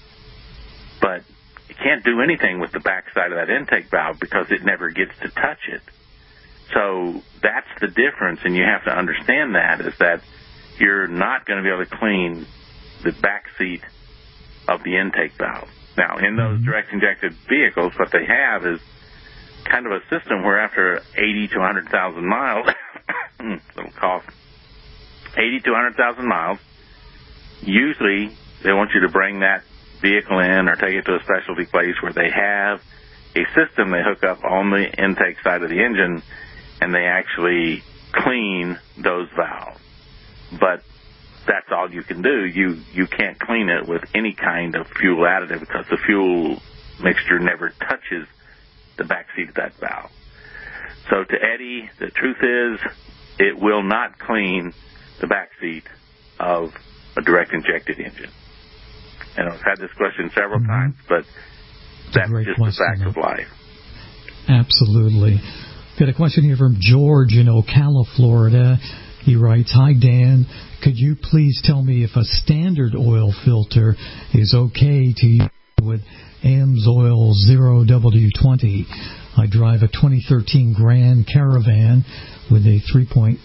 but 1.00 1.24
it 1.68 1.76
can't 1.78 2.04
do 2.04 2.20
anything 2.20 2.60
with 2.60 2.72
the 2.72 2.80
backside 2.80 3.32
of 3.32 3.38
that 3.38 3.50
intake 3.50 3.90
valve 3.90 4.18
because 4.20 4.46
it 4.50 4.64
never 4.64 4.90
gets 4.90 5.12
to 5.22 5.28
touch 5.28 5.68
it. 5.68 5.82
So 6.72 7.22
that's 7.42 7.66
the 7.80 7.88
difference, 7.88 8.40
and 8.44 8.54
you 8.54 8.64
have 8.64 8.84
to 8.84 8.90
understand 8.90 9.54
that 9.54 9.80
is 9.80 9.94
that 9.98 10.22
you're 10.78 11.08
not 11.08 11.46
going 11.46 11.58
to 11.58 11.62
be 11.62 11.72
able 11.72 11.84
to 11.84 11.96
clean 11.96 12.46
the 13.02 13.12
back 13.12 13.46
seat 13.58 13.82
of 14.68 14.82
the 14.84 14.96
intake 14.96 15.32
valve. 15.36 15.68
Now, 15.96 16.18
in 16.18 16.36
those 16.36 16.56
mm-hmm. 16.56 16.64
direct 16.64 16.92
injected 16.92 17.34
vehicles, 17.48 17.92
what 17.98 18.10
they 18.12 18.24
have 18.24 18.64
is 18.64 18.80
kind 19.64 19.86
of 19.86 19.92
a 19.92 20.00
system 20.08 20.42
where 20.44 20.60
after 20.60 21.02
80 21.16 21.48
to 21.48 21.58
100,000 21.58 22.26
miles, 22.26 22.66
little 23.76 23.92
cough, 23.92 24.24
80 25.36 25.60
to 25.60 25.70
100,000 25.70 26.26
miles, 26.26 26.58
usually 27.62 28.36
they 28.62 28.72
want 28.72 28.90
you 28.94 29.00
to 29.00 29.08
bring 29.08 29.40
that 29.40 29.62
vehicle 30.00 30.38
in 30.38 30.68
or 30.68 30.76
take 30.76 30.94
it 30.94 31.04
to 31.04 31.16
a 31.16 31.22
specialty 31.22 31.66
place 31.66 31.94
where 32.00 32.12
they 32.12 32.30
have 32.30 32.80
a 33.36 33.44
system 33.54 33.90
they 33.90 34.02
hook 34.02 34.24
up 34.24 34.44
on 34.44 34.70
the 34.70 34.90
intake 35.02 35.40
side 35.42 35.62
of 35.62 35.68
the 35.68 35.82
engine 35.82 36.22
and 36.80 36.94
they 36.94 37.04
actually 37.04 37.82
clean 38.12 38.78
those 38.96 39.28
valves. 39.36 39.80
But 40.52 40.82
that's 41.46 41.66
all 41.70 41.90
you 41.90 42.02
can 42.02 42.22
do. 42.22 42.44
You 42.44 42.80
you 42.92 43.06
can't 43.06 43.38
clean 43.38 43.68
it 43.68 43.88
with 43.88 44.02
any 44.14 44.34
kind 44.34 44.74
of 44.74 44.86
fuel 44.98 45.24
additive 45.24 45.60
because 45.60 45.86
the 45.90 45.98
fuel 46.04 46.60
mixture 47.02 47.38
never 47.38 47.70
touches 47.70 48.26
the 48.96 49.04
backseat 49.04 49.48
of 49.48 49.54
that 49.54 49.72
valve. 49.80 50.10
So 51.08 51.24
to 51.24 51.36
Eddie, 51.54 51.90
the 51.98 52.10
truth 52.10 52.36
is, 52.42 52.80
it 53.38 53.58
will 53.58 53.82
not 53.82 54.18
clean 54.18 54.72
the 55.20 55.26
backseat 55.26 55.84
of 56.38 56.72
a 57.16 57.22
direct 57.22 57.52
injected 57.52 57.98
engine. 57.98 58.30
And 59.36 59.48
I've 59.48 59.60
had 59.60 59.78
this 59.78 59.90
question 59.96 60.30
several 60.34 60.60
mm-hmm. 60.60 60.68
times, 60.68 60.94
but 61.08 61.24
that's 62.12 62.30
just 62.44 62.58
question, 62.58 62.64
the 62.64 62.72
fact 62.72 63.02
of 63.08 63.16
life. 63.16 63.48
Absolutely. 64.48 65.40
Got 66.00 66.08
a 66.08 66.14
question 66.14 66.44
here 66.44 66.56
from 66.56 66.78
George 66.80 67.34
in 67.34 67.44
Ocala, 67.44 68.06
Florida. 68.16 68.78
He 69.20 69.36
writes, 69.36 69.70
Hi, 69.76 69.92
Dan. 69.92 70.46
Could 70.82 70.96
you 70.96 71.14
please 71.14 71.60
tell 71.62 71.82
me 71.82 72.04
if 72.04 72.16
a 72.16 72.24
standard 72.24 72.94
oil 72.96 73.34
filter 73.44 73.96
is 74.32 74.54
okay 74.56 75.12
to 75.14 75.26
use 75.26 75.50
with 75.82 76.00
AMSOIL 76.42 77.34
0W20. 77.46 78.84
I 79.36 79.44
drive 79.50 79.82
a 79.82 79.88
2013 79.88 80.72
Grand 80.72 81.28
Caravan 81.30 82.02
with 82.50 82.64
a 82.64 82.80
3.6 82.96 83.36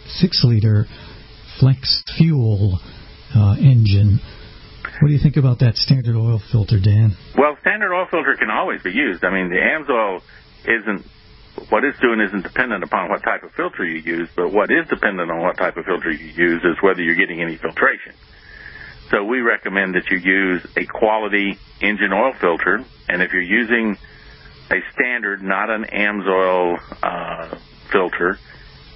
liter 0.45 0.85
flex 1.59 2.03
fuel 2.17 2.79
uh, 3.35 3.55
engine. 3.59 4.21
What 5.01 5.09
do 5.09 5.13
you 5.13 5.19
think 5.21 5.35
about 5.35 5.59
that 5.59 5.75
standard 5.75 6.15
oil 6.15 6.39
filter, 6.53 6.79
Dan? 6.79 7.17
Well, 7.37 7.57
standard 7.59 7.93
oil 7.93 8.07
filter 8.09 8.37
can 8.39 8.49
always 8.49 8.81
be 8.81 8.91
used. 8.91 9.25
I 9.25 9.33
mean, 9.33 9.49
the 9.49 9.59
AMSOIL 9.59 10.21
isn't 10.63 11.05
what 11.69 11.83
it's 11.83 11.99
doing 11.99 12.19
isn't 12.19 12.43
dependent 12.43 12.83
upon 12.83 13.09
what 13.09 13.23
type 13.23 13.43
of 13.43 13.51
filter 13.51 13.85
you 13.85 14.01
use, 14.01 14.29
but 14.35 14.51
what 14.51 14.71
is 14.71 14.87
dependent 14.87 15.31
on 15.31 15.41
what 15.41 15.57
type 15.57 15.77
of 15.77 15.85
filter 15.85 16.11
you 16.11 16.27
use 16.27 16.61
is 16.63 16.81
whether 16.81 17.01
you're 17.01 17.15
getting 17.15 17.41
any 17.41 17.55
filtration. 17.57 18.13
So 19.11 19.23
we 19.23 19.39
recommend 19.41 19.95
that 19.95 20.09
you 20.09 20.17
use 20.17 20.65
a 20.75 20.85
quality 20.85 21.57
engine 21.81 22.11
oil 22.11 22.33
filter, 22.39 22.83
and 23.07 23.21
if 23.21 23.31
you're 23.31 23.41
using 23.41 23.97
a 24.71 24.77
standard, 24.93 25.43
not 25.43 25.69
an 25.69 25.85
AMSOIL 25.85 26.79
uh, 27.03 27.57
filter, 27.91 28.39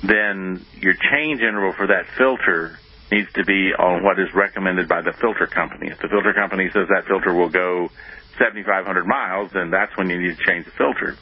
then 0.04 0.66
your 0.74 0.94
change 1.12 1.42
interval 1.42 1.74
for 1.74 1.88
that 1.88 2.08
filter 2.18 2.80
needs 3.12 3.32
to 3.34 3.44
be 3.46 3.74
on 3.78 4.04
what 4.04 4.20
is 4.20 4.34
recommended 4.34 4.88
by 4.88 5.02
the 5.02 5.14
filter 5.14 5.48
company. 5.48 5.88
If 5.88 6.00
the 6.00 6.08
filter 6.08 6.34
company 6.34 6.70
says 6.74 6.88
that 6.90 7.06
filter 7.08 7.34
will 7.34 7.50
go 7.50 7.90
7,500 8.38 9.06
miles, 9.06 9.52
then 9.54 9.70
that's 9.70 9.96
when 9.98 10.10
you 10.10 10.20
need 10.22 10.38
to 10.38 10.44
change 10.46 10.66
the 10.66 10.72
filter. 10.72 11.18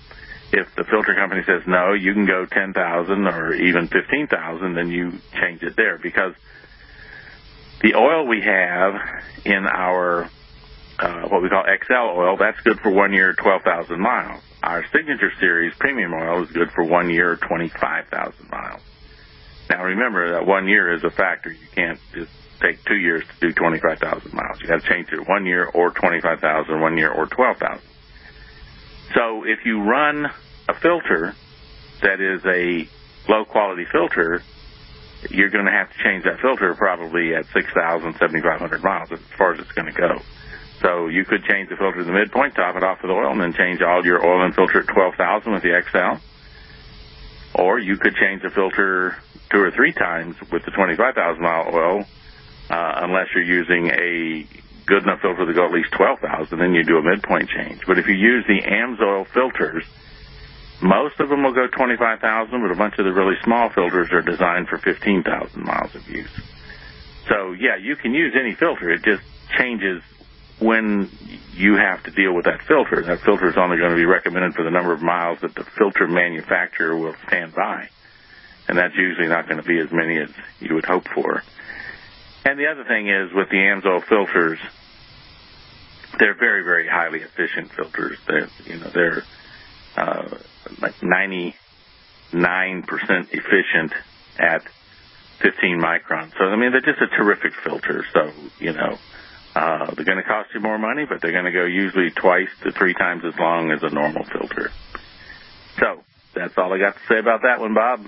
If 0.52 0.74
the 0.76 0.86
filter 0.86 1.14
company 1.14 1.44
says 1.46 1.64
no, 1.68 1.94
you 1.94 2.14
can 2.14 2.26
go 2.26 2.46
10,000 2.46 3.28
or 3.28 3.54
even 3.54 3.88
15,000, 3.88 4.74
then 4.74 4.90
you 4.90 5.20
change 5.34 5.62
it 5.64 5.76
there 5.76 5.98
because 5.98 6.34
the 7.82 7.96
oil 7.96 8.28
we 8.28 8.42
have 8.42 8.96
in 9.46 9.66
our 9.68 10.30
uh, 11.00 11.28
what 11.28 11.44
we 11.44 11.50
call 11.50 11.64
XL 11.64 12.20
oil, 12.20 12.38
that's 12.38 12.60
good 12.62 12.80
for 12.80 12.90
one 12.90 13.14
year, 13.14 13.34
12,000 13.34 14.00
miles. 14.00 14.42
Our 14.64 14.84
Signature 14.92 15.32
Series 15.40 15.74
premium 15.78 16.14
oil 16.14 16.44
is 16.44 16.52
good 16.52 16.72
for 16.72 16.84
one 16.84 17.10
year, 17.10 17.36
25,000 17.36 18.50
miles. 18.50 18.82
Now 19.70 19.84
remember 19.84 20.32
that 20.32 20.48
one 20.48 20.68
year 20.68 20.94
is 20.94 21.04
a 21.04 21.12
factor. 21.12 21.52
You 21.52 21.68
can't 21.76 22.00
just 22.14 22.32
take 22.62 22.84
two 22.86 22.96
years 22.96 23.24
to 23.40 23.48
do 23.48 23.54
25,000 23.54 24.34
miles. 24.34 24.60
You 24.62 24.68
got 24.68 24.82
to 24.82 24.90
change 24.90 25.10
it 25.12 25.28
one 25.28 25.46
year 25.46 25.66
or 25.66 25.92
25,000, 25.92 26.82
one 26.82 26.98
year 26.98 27.12
or 27.12 27.28
12,000. 27.28 27.80
So 29.14 29.44
if 29.44 29.66
you 29.66 29.82
run 29.84 30.28
a 30.68 30.74
filter 30.74 31.34
that 32.02 32.20
is 32.20 32.46
a 32.46 32.90
low 33.30 33.46
quality 33.46 33.86
filter, 33.86 34.42
you're 35.30 35.50
going 35.50 35.66
to 35.66 35.72
have 35.72 35.90
to 35.92 36.04
change 36.04 36.24
that 36.26 36.40
filter 36.40 36.74
probably 36.76 37.34
at 37.34 37.46
6,000, 37.54 38.14
7,500 38.14 38.84
miles 38.84 39.12
as 39.12 39.20
far 39.38 39.54
as 39.54 39.60
it's 39.60 39.72
going 39.72 39.92
to 39.92 40.00
go. 40.00 40.22
So 40.82 41.08
you 41.08 41.26
could 41.26 41.44
change 41.44 41.70
the 41.70 41.76
filter 41.76 42.00
to 42.00 42.04
the 42.04 42.12
midpoint, 42.12 42.56
top 42.56 42.76
it 42.76 42.84
off 42.84 43.02
with 43.02 43.10
oil, 43.12 43.32
and 43.32 43.42
then 43.42 43.54
change 43.54 43.82
all 43.82 44.06
your 44.06 44.24
oil 44.24 44.46
and 44.46 44.54
filter 44.54 44.82
at 44.82 44.88
12,000 44.88 45.52
with 45.52 45.64
the 45.64 45.82
XL. 45.90 46.22
Or 47.60 47.80
you 47.80 47.98
could 47.98 48.14
change 48.16 48.44
the 48.44 48.52
filter 48.52 49.16
two 49.50 49.60
or 49.60 49.72
three 49.72 49.94
times 49.94 50.36
with 50.52 50.64
the 50.66 50.72
25,000 50.72 51.42
mile 51.42 51.72
oil, 51.74 52.06
uh, 52.70 53.00
unless 53.02 53.28
you're 53.34 53.44
using 53.44 53.88
a 53.88 54.46
good 54.88 55.04
enough 55.04 55.22
filter 55.22 55.46
to 55.46 55.54
go 55.54 55.66
at 55.66 55.72
least 55.72 55.92
12,000, 55.92 56.58
then 56.58 56.74
you 56.74 56.84
do 56.84 56.98
a 56.98 57.04
midpoint 57.04 57.50
change. 57.50 57.82
But 57.86 58.00
if 58.00 58.08
you 58.08 58.16
use 58.16 58.46
the 58.48 58.62
AMSOIL 58.62 59.28
filters, 59.28 59.84
most 60.82 61.20
of 61.20 61.30
them 61.30 61.44
will 61.44 61.54
go 61.54 61.68
25,000, 61.68 62.62
but 62.62 62.72
a 62.72 62.76
bunch 62.76 62.98
of 62.98 63.06
the 63.06 63.14
really 63.14 63.36
small 63.44 63.70
filters 63.70 64.10
are 64.12 64.22
designed 64.22 64.68
for 64.68 64.78
15,000 64.78 65.64
miles 65.64 65.94
of 65.94 66.08
use. 66.08 66.32
So 67.28 67.52
yeah, 67.52 67.76
you 67.76 67.96
can 67.96 68.14
use 68.14 68.34
any 68.40 68.56
filter. 68.56 68.90
It 68.90 69.04
just 69.04 69.24
changes 69.58 70.02
when 70.60 71.10
you 71.54 71.76
have 71.76 72.04
to 72.04 72.12
deal 72.12 72.34
with 72.34 72.46
that 72.46 72.62
filter. 72.62 73.04
That 73.04 73.22
filter 73.22 73.50
is 73.50 73.58
only 73.58 73.78
going 73.78 73.92
to 73.92 73.96
be 73.96 74.06
recommended 74.06 74.54
for 74.56 74.64
the 74.64 74.72
number 74.72 74.94
of 74.94 75.02
miles 75.02 75.40
that 75.42 75.54
the 75.54 75.64
filter 75.64 76.08
manufacturer 76.08 76.96
will 76.96 77.16
stand 77.28 77.54
by. 77.54 77.90
And 78.68 78.78
that's 78.78 78.96
usually 78.96 79.28
not 79.28 79.48
going 79.48 79.62
to 79.62 79.68
be 79.68 79.80
as 79.80 79.92
many 79.92 80.18
as 80.18 80.30
you 80.60 80.76
would 80.76 80.86
hope 80.86 81.08
for. 81.14 81.44
And 82.48 82.58
the 82.58 82.68
other 82.68 82.86
thing 82.86 83.10
is 83.10 83.34
with 83.34 83.50
the 83.50 83.58
AMSOIL 83.58 84.08
filters, 84.08 84.58
they're 86.18 86.34
very, 86.34 86.64
very 86.64 86.88
highly 86.88 87.20
efficient 87.20 87.74
filters. 87.74 88.18
They're, 88.26 88.48
you 88.66 88.78
know, 88.78 88.90
they're 88.94 89.24
uh, 89.98 90.38
like 90.82 90.96
99% 91.02 91.54
efficient 92.32 93.92
at 94.40 94.62
15 95.42 95.78
microns. 95.78 96.32
So, 96.40 96.46
I 96.46 96.56
mean, 96.56 96.72
they're 96.72 96.80
just 96.80 97.02
a 97.02 97.14
terrific 97.18 97.52
filter. 97.66 98.06
So, 98.14 98.32
you 98.60 98.72
know, 98.72 98.98
uh, 99.54 99.94
they're 99.96 100.06
going 100.06 100.24
to 100.24 100.24
cost 100.24 100.52
you 100.54 100.62
more 100.62 100.78
money, 100.78 101.04
but 101.04 101.22
they're 101.22 101.34
going 101.34 101.46
to 101.46 101.52
go 101.52 101.66
usually 101.66 102.12
twice 102.12 102.48
to 102.64 102.72
three 102.72 102.94
times 102.94 103.24
as 103.26 103.38
long 103.38 103.72
as 103.72 103.84
a 103.84 103.90
normal 103.90 104.24
filter. 104.24 104.72
So, 105.82 106.02
that's 106.34 106.58
all 106.58 106.72
I 106.72 106.78
got 106.80 106.96
to 106.96 107.02
say 107.10 107.20
about 107.20 107.42
that 107.42 107.60
one, 107.60 107.74
Bob. 107.74 108.06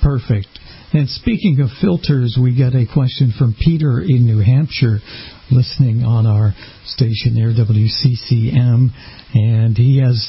Perfect. 0.00 0.58
And 0.94 1.08
speaking 1.08 1.58
of 1.60 1.70
filters, 1.80 2.36
we 2.36 2.52
got 2.52 2.74
a 2.74 2.84
question 2.84 3.32
from 3.38 3.56
Peter 3.58 4.02
in 4.02 4.26
New 4.26 4.40
Hampshire 4.40 5.00
listening 5.50 6.04
on 6.04 6.26
our 6.26 6.52
station 6.84 7.32
there, 7.32 7.48
WCCM, 7.48 8.92
and 9.32 9.76
he 9.76 10.04
has, 10.04 10.20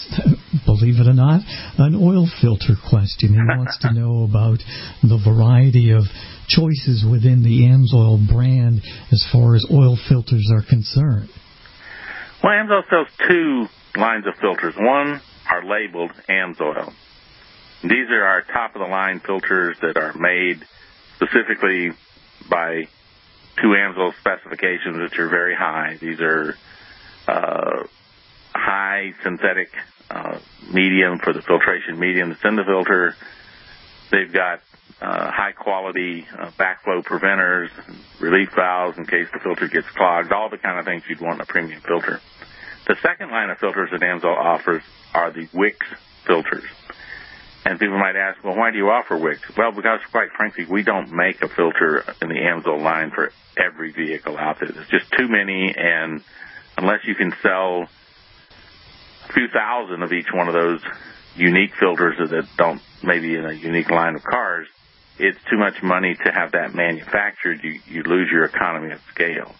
believe 0.66 1.02
it 1.02 1.08
or 1.08 1.14
not, 1.14 1.42
an 1.78 1.96
oil 1.96 2.30
filter 2.40 2.80
question. 2.90 3.34
He 3.34 3.58
wants 3.58 3.78
to 3.80 3.92
know 3.92 4.24
about 4.24 4.60
the 5.04 5.20
variety 5.20 5.92
of 5.92 6.04
choices 6.48 7.04
within 7.04 7.44
the 7.44 7.68
AMSOIL 7.68 8.32
brand 8.32 8.82
as 9.12 9.26
far 9.34 9.56
as 9.56 9.68
oil 9.70 9.98
filters 10.08 10.50
are 10.56 10.64
concerned. 10.64 11.28
Well, 12.42 12.54
AMSOIL 12.54 12.84
sells 12.90 13.08
two 13.28 13.68
lines 14.00 14.24
of 14.28 14.40
filters. 14.40 14.76
One 14.78 15.20
are 15.52 15.66
labeled 15.66 16.12
AMSOIL. 16.30 16.94
These 17.84 18.10
are 18.12 18.24
our 18.24 18.42
top 18.44 18.76
of 18.76 18.80
the 18.80 18.88
line 18.88 19.20
filters 19.20 19.78
that 19.82 19.98
are 19.98 20.14
made 20.14 20.64
specifically 21.18 21.92
by 22.50 22.88
two 23.62 23.68
AMSOIL 23.68 24.14
specifications, 24.20 24.98
which 25.02 25.20
are 25.20 25.28
very 25.28 25.54
high. 25.54 25.98
These 26.00 26.22
are 26.22 26.56
uh, 27.28 27.84
high 28.56 29.14
synthetic 29.22 29.70
uh, 30.10 30.40
medium 30.72 31.20
for 31.20 31.34
the 31.34 31.42
filtration 31.42 32.00
medium 32.00 32.30
that's 32.30 32.46
in 32.46 32.56
the 32.56 32.64
filter. 32.64 33.16
They've 34.12 34.32
got 34.32 34.62
uh, 35.02 35.32
high 35.32 35.52
quality 35.52 36.26
uh, 36.40 36.52
backflow 36.52 37.04
preventers, 37.04 37.70
relief 38.22 38.50
valves 38.56 38.98
in 38.98 39.06
case 39.06 39.28
the 39.34 39.40
filter 39.40 39.68
gets 39.68 39.90
clogged, 39.90 40.32
all 40.32 40.50
the 40.50 40.58
kind 40.58 40.80
of 40.80 40.86
things 40.86 41.04
you'd 41.10 41.20
want 41.20 41.36
in 41.36 41.42
a 41.42 41.46
premium 41.46 41.82
filter. 41.82 42.22
The 42.88 42.96
second 43.02 43.30
line 43.30 43.50
of 43.50 43.58
filters 43.58 43.90
that 43.92 44.02
AMSOIL 44.02 44.38
offers 44.38 44.84
are 45.14 45.32
the 45.32 45.50
Wix 45.54 45.86
filters. 46.26 46.64
And 47.66 47.80
people 47.80 47.98
might 47.98 48.18
ask, 48.18 48.44
well, 48.44 48.58
why 48.58 48.72
do 48.72 48.78
you 48.78 48.90
offer 48.90 49.18
Wix? 49.18 49.40
Well, 49.56 49.72
because 49.72 50.00
quite 50.12 50.32
frankly, 50.36 50.66
we 50.66 50.84
don't 50.84 51.12
make 51.12 51.42
a 51.42 51.48
filter 51.48 52.04
in 52.22 52.28
the 52.28 52.36
AMSOIL 52.36 52.84
line 52.84 53.12
for 53.12 53.32
every 53.58 53.92
vehicle 53.94 54.38
out 54.38 54.60
there. 54.60 54.70
There's 54.70 54.90
just 54.90 55.12
too 55.18 55.30
many, 55.30 55.74
and 55.76 56.22
unless 56.78 57.00
you 57.06 57.16
can 57.16 57.34
sell 57.42 57.88
a 59.30 59.34
few 59.34 59.48
thousand 59.48 60.04
of 60.04 60.12
each 60.12 60.28
one 60.34 60.50
of 60.50 60.54
those 60.54 60.82
unique 61.36 61.72
filters 61.80 62.18
that 62.30 62.48
don't 62.58 62.82
maybe 63.02 63.36
in 63.36 63.46
a 63.46 63.54
unique 63.54 63.90
line 63.90 64.16
of 64.16 64.24
cars, 64.24 64.68
it's 65.18 65.40
too 65.50 65.58
much 65.58 65.82
money 65.82 66.16
to 66.16 66.32
have 66.32 66.52
that 66.52 66.76
manufactured. 66.76 67.64
You, 67.64 67.80
you 67.88 68.04
lose 68.04 68.30
your 68.32 68.46
economy 68.46 68.92
of 68.92 69.00
scale. 69.14 69.54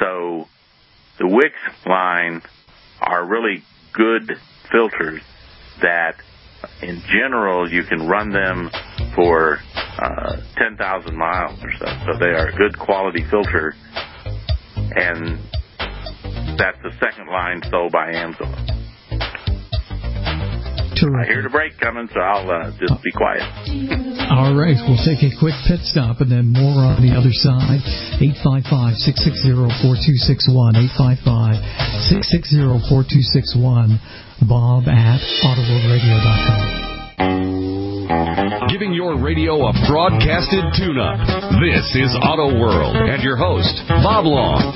So 0.00 0.48
the 1.18 1.28
Wix 1.28 1.54
line 1.86 2.42
are 3.00 3.24
really 3.24 3.62
good 3.92 4.38
filters 4.70 5.22
that 5.82 6.16
in 6.82 7.02
general, 7.12 7.70
you 7.70 7.84
can 7.84 8.06
run 8.06 8.30
them 8.30 8.70
for 9.14 9.58
uh, 9.98 10.36
10,000 10.56 11.16
miles 11.16 11.58
or 11.62 11.72
so. 11.78 11.86
So 12.06 12.18
they 12.18 12.30
are 12.30 12.48
a 12.48 12.56
good 12.56 12.78
quality 12.78 13.24
filter, 13.30 13.74
and 14.76 15.38
that's 16.58 16.78
the 16.82 16.92
second 17.00 17.28
line 17.28 17.62
sold 17.70 17.92
by 17.92 18.12
AMSOIL. 18.12 18.80
I 21.02 21.24
hear 21.24 21.42
the 21.42 21.48
break 21.50 21.78
coming, 21.78 22.08
so 22.12 22.20
I'll 22.20 22.50
uh, 22.50 22.70
just 22.78 23.02
be 23.02 23.10
quiet. 23.12 24.06
All 24.30 24.54
right, 24.54 24.78
we'll 24.86 25.02
take 25.02 25.26
a 25.26 25.34
quick 25.42 25.58
pit 25.66 25.80
stop 25.82 26.20
and 26.20 26.30
then 26.30 26.54
more 26.54 26.86
on 26.86 27.02
the 27.02 27.10
other 27.18 27.34
side. 27.34 27.82
855 28.22 28.94
660 29.02 29.58
4261. 29.82 30.78
855 30.86 31.58
660 32.06 32.78
4261 32.86 33.98
bob 34.46 34.86
at 34.86 35.18
autoworldradio.com. 35.42 36.69
Giving 37.20 38.96
your 38.96 39.20
radio 39.20 39.68
a 39.68 39.76
broadcasted 39.84 40.64
tune-up. 40.72 41.20
This 41.60 41.84
is 41.92 42.16
Auto 42.16 42.56
World 42.56 42.96
and 42.96 43.20
your 43.20 43.36
host, 43.36 43.76
Bob 44.00 44.24
Long. 44.24 44.72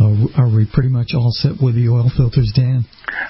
uh, 0.00 0.26
are 0.36 0.48
we 0.48 0.64
pretty 0.72 0.88
much 0.88 1.12
all 1.14 1.30
set 1.32 1.60
with 1.60 1.74
the 1.74 1.88
oil 1.88 2.10
filters 2.16 2.52
dan 2.54 2.86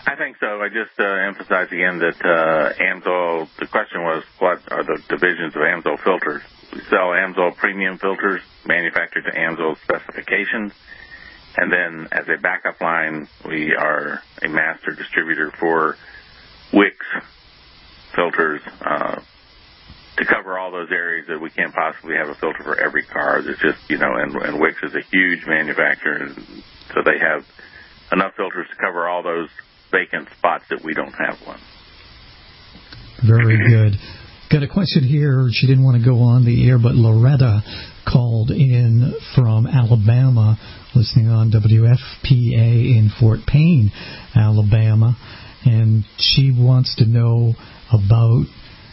I 0.07 0.17
think 0.17 0.37
so. 0.41 0.61
I 0.63 0.69
just 0.69 0.99
uh, 0.99 1.05
emphasize 1.05 1.69
again 1.71 1.99
that 1.99 2.19
uh, 2.25 2.73
AMSOIL, 2.81 3.49
the 3.59 3.67
question 3.67 4.03
was 4.03 4.25
what 4.39 4.61
are 4.73 4.83
the 4.83 5.03
divisions 5.09 5.55
of 5.55 5.63
AMSOIL 5.63 6.03
filters? 6.03 6.43
We 6.73 6.81
sell 6.91 7.13
AMSOIL 7.15 7.57
premium 7.57 7.99
filters 7.99 8.41
manufactured 8.67 9.25
to 9.25 9.33
AMSOIL 9.33 9.77
specifications. 9.83 10.73
And 11.57 11.73
then 11.73 12.09
as 12.12 12.27
a 12.29 12.40
backup 12.40 12.81
line, 12.81 13.29
we 13.49 13.75
are 13.75 14.21
a 14.42 14.49
master 14.49 14.92
distributor 14.92 15.53
for 15.59 15.97
Wix 16.73 16.97
filters 18.14 18.61
uh, 18.81 19.21
to 20.16 20.25
cover 20.25 20.59
all 20.59 20.71
those 20.71 20.90
areas 20.90 21.27
that 21.29 21.40
we 21.40 21.51
can't 21.51 21.73
possibly 21.73 22.14
have 22.16 22.29
a 22.29 22.35
filter 22.35 22.62
for 22.62 22.79
every 22.79 23.05
car. 23.05 23.38
It's 23.38 23.61
just, 23.61 23.79
you 23.88 23.99
know, 23.99 24.14
and, 24.16 24.35
and 24.37 24.61
Wix 24.61 24.77
is 24.83 24.95
a 24.95 25.03
huge 25.11 25.47
manufacturer, 25.47 26.29
so 26.88 27.01
they 27.05 27.19
have 27.21 27.45
enough 28.12 28.35
filters 28.37 28.66
to 28.71 28.77
cover 28.77 29.09
all 29.09 29.23
those 29.23 29.49
vacant 29.90 30.29
spots 30.37 30.64
that 30.71 30.83
we 30.85 30.95
don't 30.95 31.12
have 31.12 31.38
one. 31.47 31.61
Very 33.27 33.57
good. 33.69 33.99
Got 34.51 34.62
a 34.62 34.69
question 34.69 35.03
here. 35.05 35.49
She 35.51 35.66
didn't 35.66 35.85
want 35.85 35.97
to 35.97 36.05
go 36.05 36.21
on 36.21 36.45
the 36.45 36.69
air, 36.69 36.79
but 36.79 36.95
Loretta 36.95 37.62
called 38.11 38.51
in 38.51 39.14
from 39.35 39.66
Alabama, 39.66 40.59
listening 40.95 41.29
on 41.29 41.51
WFPA 41.51 42.97
in 42.97 43.11
Fort 43.21 43.40
Payne, 43.47 43.90
Alabama, 44.35 45.16
and 45.64 46.05
she 46.19 46.53
wants 46.57 46.95
to 46.97 47.07
know 47.07 47.55
about 47.92 48.45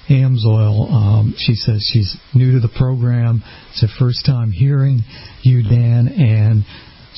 AMSOIL. 0.09 0.91
Um, 0.91 1.33
she 1.37 1.55
says 1.55 1.87
she's 1.91 2.17
new 2.33 2.53
to 2.53 2.59
the 2.59 2.73
program. 2.75 3.43
It's 3.71 3.81
her 3.81 3.87
first 3.99 4.25
time 4.25 4.51
hearing 4.51 5.01
you, 5.43 5.63
Dan, 5.63 6.07
and 6.07 6.63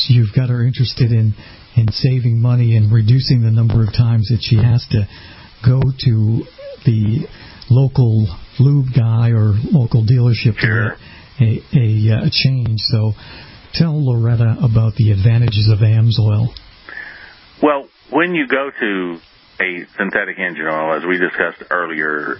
you've 0.09 0.35
got 0.35 0.49
her 0.49 0.63
interested 0.63 1.11
in 1.11 1.33
in 1.77 1.91
saving 1.91 2.39
money 2.39 2.77
and 2.77 2.91
reducing 2.91 3.41
the 3.41 3.51
number 3.51 3.83
of 3.83 3.91
times 3.93 4.29
that 4.29 4.39
she 4.41 4.55
has 4.55 4.85
to 4.91 5.05
go 5.65 5.81
to 5.81 6.45
the 6.85 7.27
local 7.69 8.27
lube 8.59 8.85
guy 8.95 9.31
or 9.31 9.53
local 9.73 10.05
dealership 10.05 10.57
Sure. 10.57 10.91
to 10.91 10.97
a, 11.39 11.61
a, 11.73 12.15
uh, 12.15 12.29
change. 12.31 12.79
So 12.81 13.13
tell 13.73 13.93
Loretta 14.03 14.57
about 14.61 14.95
the 14.95 15.11
advantages 15.11 15.69
of 15.71 15.79
AMSOIL. 15.79 16.53
Well, 17.61 17.87
when 18.09 18.35
you 18.35 18.47
go 18.47 18.69
to 18.79 19.19
a 19.59 19.85
synthetic 19.97 20.37
engine 20.39 20.67
oil, 20.67 20.95
as 20.95 21.03
we 21.05 21.17
discussed 21.17 21.63
earlier, 21.71 22.39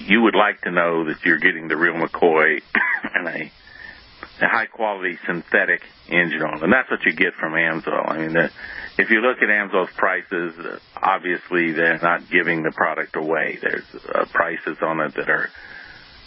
you 0.00 0.22
would 0.22 0.34
like 0.34 0.60
to 0.62 0.70
know 0.70 1.04
that 1.06 1.24
you're 1.24 1.38
getting 1.38 1.68
the 1.68 1.76
real 1.76 1.94
McCoy 1.94 2.60
and 3.14 3.28
a, 3.28 3.52
a 4.40 4.48
high 4.48 4.66
quality 4.66 5.18
synthetic 5.26 5.82
engine 6.08 6.42
oil, 6.42 6.62
and 6.62 6.72
that's 6.72 6.90
what 6.90 7.04
you 7.04 7.12
get 7.14 7.34
from 7.34 7.52
AMSOIL. 7.52 8.10
I 8.10 8.18
mean, 8.18 8.32
the, 8.32 8.50
if 8.98 9.10
you 9.10 9.20
look 9.20 9.38
at 9.38 9.48
AMSOIL's 9.48 9.90
prices, 9.96 10.54
obviously 10.96 11.72
they're 11.72 11.98
not 12.02 12.28
giving 12.30 12.62
the 12.62 12.72
product 12.72 13.16
away. 13.16 13.58
There's 13.60 13.84
uh, 13.94 14.24
prices 14.32 14.78
on 14.82 15.00
it 15.00 15.14
that 15.14 15.28
are 15.28 15.48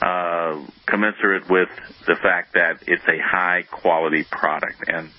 uh, 0.02 0.66
commensurate 0.86 1.50
with 1.50 1.70
the 2.08 2.16
fact 2.22 2.54
that 2.54 2.84
it's 2.88 3.04
a 3.08 3.20
high 3.22 3.64
quality 3.70 4.24
product. 4.30 4.88
And 4.88 5.10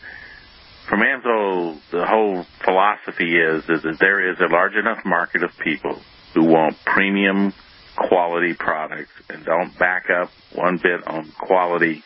from 0.88 1.00
AMSOIL, 1.00 1.80
the 1.90 2.06
whole 2.06 2.44
philosophy 2.64 3.36
is, 3.36 3.64
is 3.68 3.82
that 3.82 3.98
there 4.00 4.30
is 4.30 4.38
a 4.40 4.52
large 4.52 4.74
enough 4.74 5.04
market 5.04 5.42
of 5.42 5.50
people 5.62 6.00
who 6.34 6.44
want 6.44 6.76
premium 6.84 7.52
quality 7.96 8.54
products 8.54 9.12
and 9.28 9.44
don't 9.44 9.76
back 9.78 10.08
up 10.10 10.30
one 10.54 10.78
bit 10.78 11.06
on 11.06 11.30
quality 11.32 12.02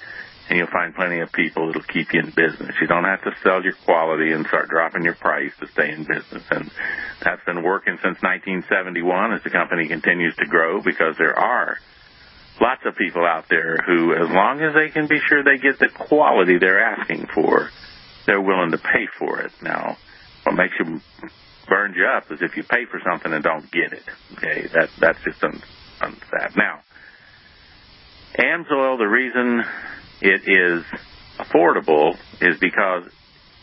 and 0.49 0.59
you'll 0.59 0.69
find 0.69 0.95
plenty 0.95 1.21
of 1.21 1.33
people 1.33 1.69
that'll 1.69 1.83
keep 1.83 2.13
you 2.13 2.21
in 2.21 2.27
business. 2.27 2.75
You 2.81 2.87
don't 2.87 3.05
have 3.05 3.23
to 3.23 3.33
sell 3.43 3.63
your 3.63 3.73
quality 3.85 4.33
and 4.33 4.47
start 4.47 4.69
dropping 4.69 5.05
your 5.05 5.15
price 5.15 5.53
to 5.61 5.67
stay 5.69 5.91
in 5.91 6.05
business. 6.05 6.43
And 6.51 6.71
that's 7.23 7.43
been 7.45 7.63
working 7.63 7.95
since 8.03 8.21
1971 8.21 9.33
as 9.33 9.43
the 9.43 9.51
company 9.51 9.89
continues 9.89 10.37
to 10.37 10.47
grow 10.47 10.83
because 10.83 11.17
there 11.17 11.39
are 11.39 11.79
lots 12.61 12.83
of 12.85 12.97
people 12.97 13.25
out 13.25 13.47
there 13.49 13.77
who, 13.87 14.15
as 14.15 14.31
long 14.31 14.61
as 14.61 14.75
they 14.75 14.91
can 14.91 15.07
be 15.07 15.19
sure 15.29 15.43
they 15.43 15.59
get 15.59 15.79
the 15.79 15.89
quality 15.89 16.59
they're 16.59 16.85
asking 16.85 17.27
for, 17.35 17.71
they're 18.27 18.41
willing 18.41 18.71
to 18.71 18.79
pay 18.79 19.07
for 19.19 19.41
it. 19.41 19.53
Now, 19.63 19.97
what 20.45 20.55
makes 20.55 20.75
you 20.79 21.01
burn 21.69 21.95
you 21.95 22.07
up 22.07 22.31
is 22.31 22.41
if 22.43 22.57
you 22.57 22.63
pay 22.63 22.85
for 22.87 23.01
something 23.05 23.33
and 23.33 23.43
don't 23.43 23.71
get 23.71 23.93
it. 23.93 24.05
Okay, 24.35 24.69
that 24.75 24.91
that's 24.99 25.23
just 25.25 25.43
un, 25.43 25.63
unsad. 26.01 26.57
Now, 26.57 26.81
AMSOIL, 28.39 28.99
the 28.99 29.07
reason 29.07 29.65
it 30.21 30.43
is 30.47 30.85
affordable 31.39 32.17
is 32.41 32.59
because 32.59 33.05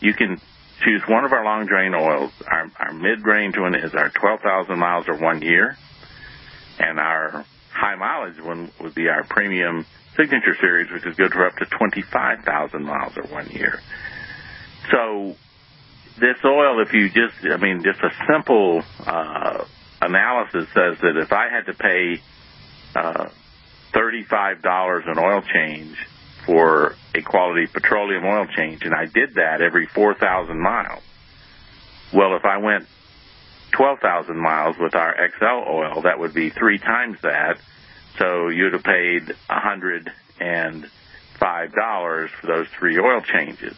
you 0.00 0.14
can 0.14 0.40
choose 0.84 1.02
one 1.08 1.24
of 1.24 1.32
our 1.32 1.44
long 1.44 1.66
drain 1.66 1.94
oils. 1.94 2.32
Our, 2.46 2.70
our 2.78 2.92
mid 2.92 3.24
range 3.24 3.56
one 3.56 3.74
is 3.74 3.94
our 3.94 4.10
12,000 4.10 4.78
miles 4.78 5.06
or 5.08 5.16
one 5.16 5.42
year, 5.42 5.76
and 6.78 6.98
our 6.98 7.44
high 7.72 7.96
mileage 7.96 8.40
one 8.40 8.70
would 8.80 8.94
be 8.94 9.08
our 9.08 9.24
premium 9.24 9.86
signature 10.16 10.56
series, 10.60 10.90
which 10.90 11.06
is 11.06 11.16
good 11.16 11.32
for 11.32 11.46
up 11.46 11.56
to 11.56 11.66
25,000 11.66 12.82
miles 12.82 13.16
or 13.16 13.24
one 13.24 13.48
year. 13.50 13.80
So 14.90 15.36
this 16.18 16.36
oil, 16.44 16.82
if 16.82 16.92
you 16.92 17.08
just, 17.08 17.34
I 17.44 17.56
mean, 17.56 17.82
just 17.82 18.00
a 18.00 18.10
simple 18.30 18.82
uh, 19.06 19.64
analysis 20.00 20.66
says 20.74 20.98
that 21.00 21.16
if 21.16 21.32
I 21.32 21.48
had 21.48 21.66
to 21.66 21.74
pay 21.74 22.20
uh, 22.94 23.28
$35 23.94 25.08
an 25.08 25.18
oil 25.18 25.42
change 25.42 25.96
for 26.44 26.96
a 27.14 27.22
quality 27.22 27.66
petroleum 27.66 28.24
oil 28.24 28.46
change, 28.46 28.82
and 28.84 28.94
I 28.94 29.06
did 29.06 29.34
that 29.34 29.60
every 29.62 29.86
4,000 29.86 30.60
miles. 30.60 31.02
Well, 32.12 32.36
if 32.36 32.44
I 32.44 32.58
went 32.58 32.86
12,000 33.72 34.36
miles 34.36 34.76
with 34.78 34.94
our 34.94 35.14
XL 35.38 35.68
oil, 35.68 36.02
that 36.02 36.18
would 36.18 36.34
be 36.34 36.50
three 36.50 36.78
times 36.78 37.18
that. 37.22 37.58
So 38.18 38.48
you'd 38.48 38.74
have 38.74 38.84
paid 38.84 39.34
$105 39.50 40.10
for 41.40 42.46
those 42.46 42.68
three 42.78 42.98
oil 42.98 43.20
changes. 43.20 43.74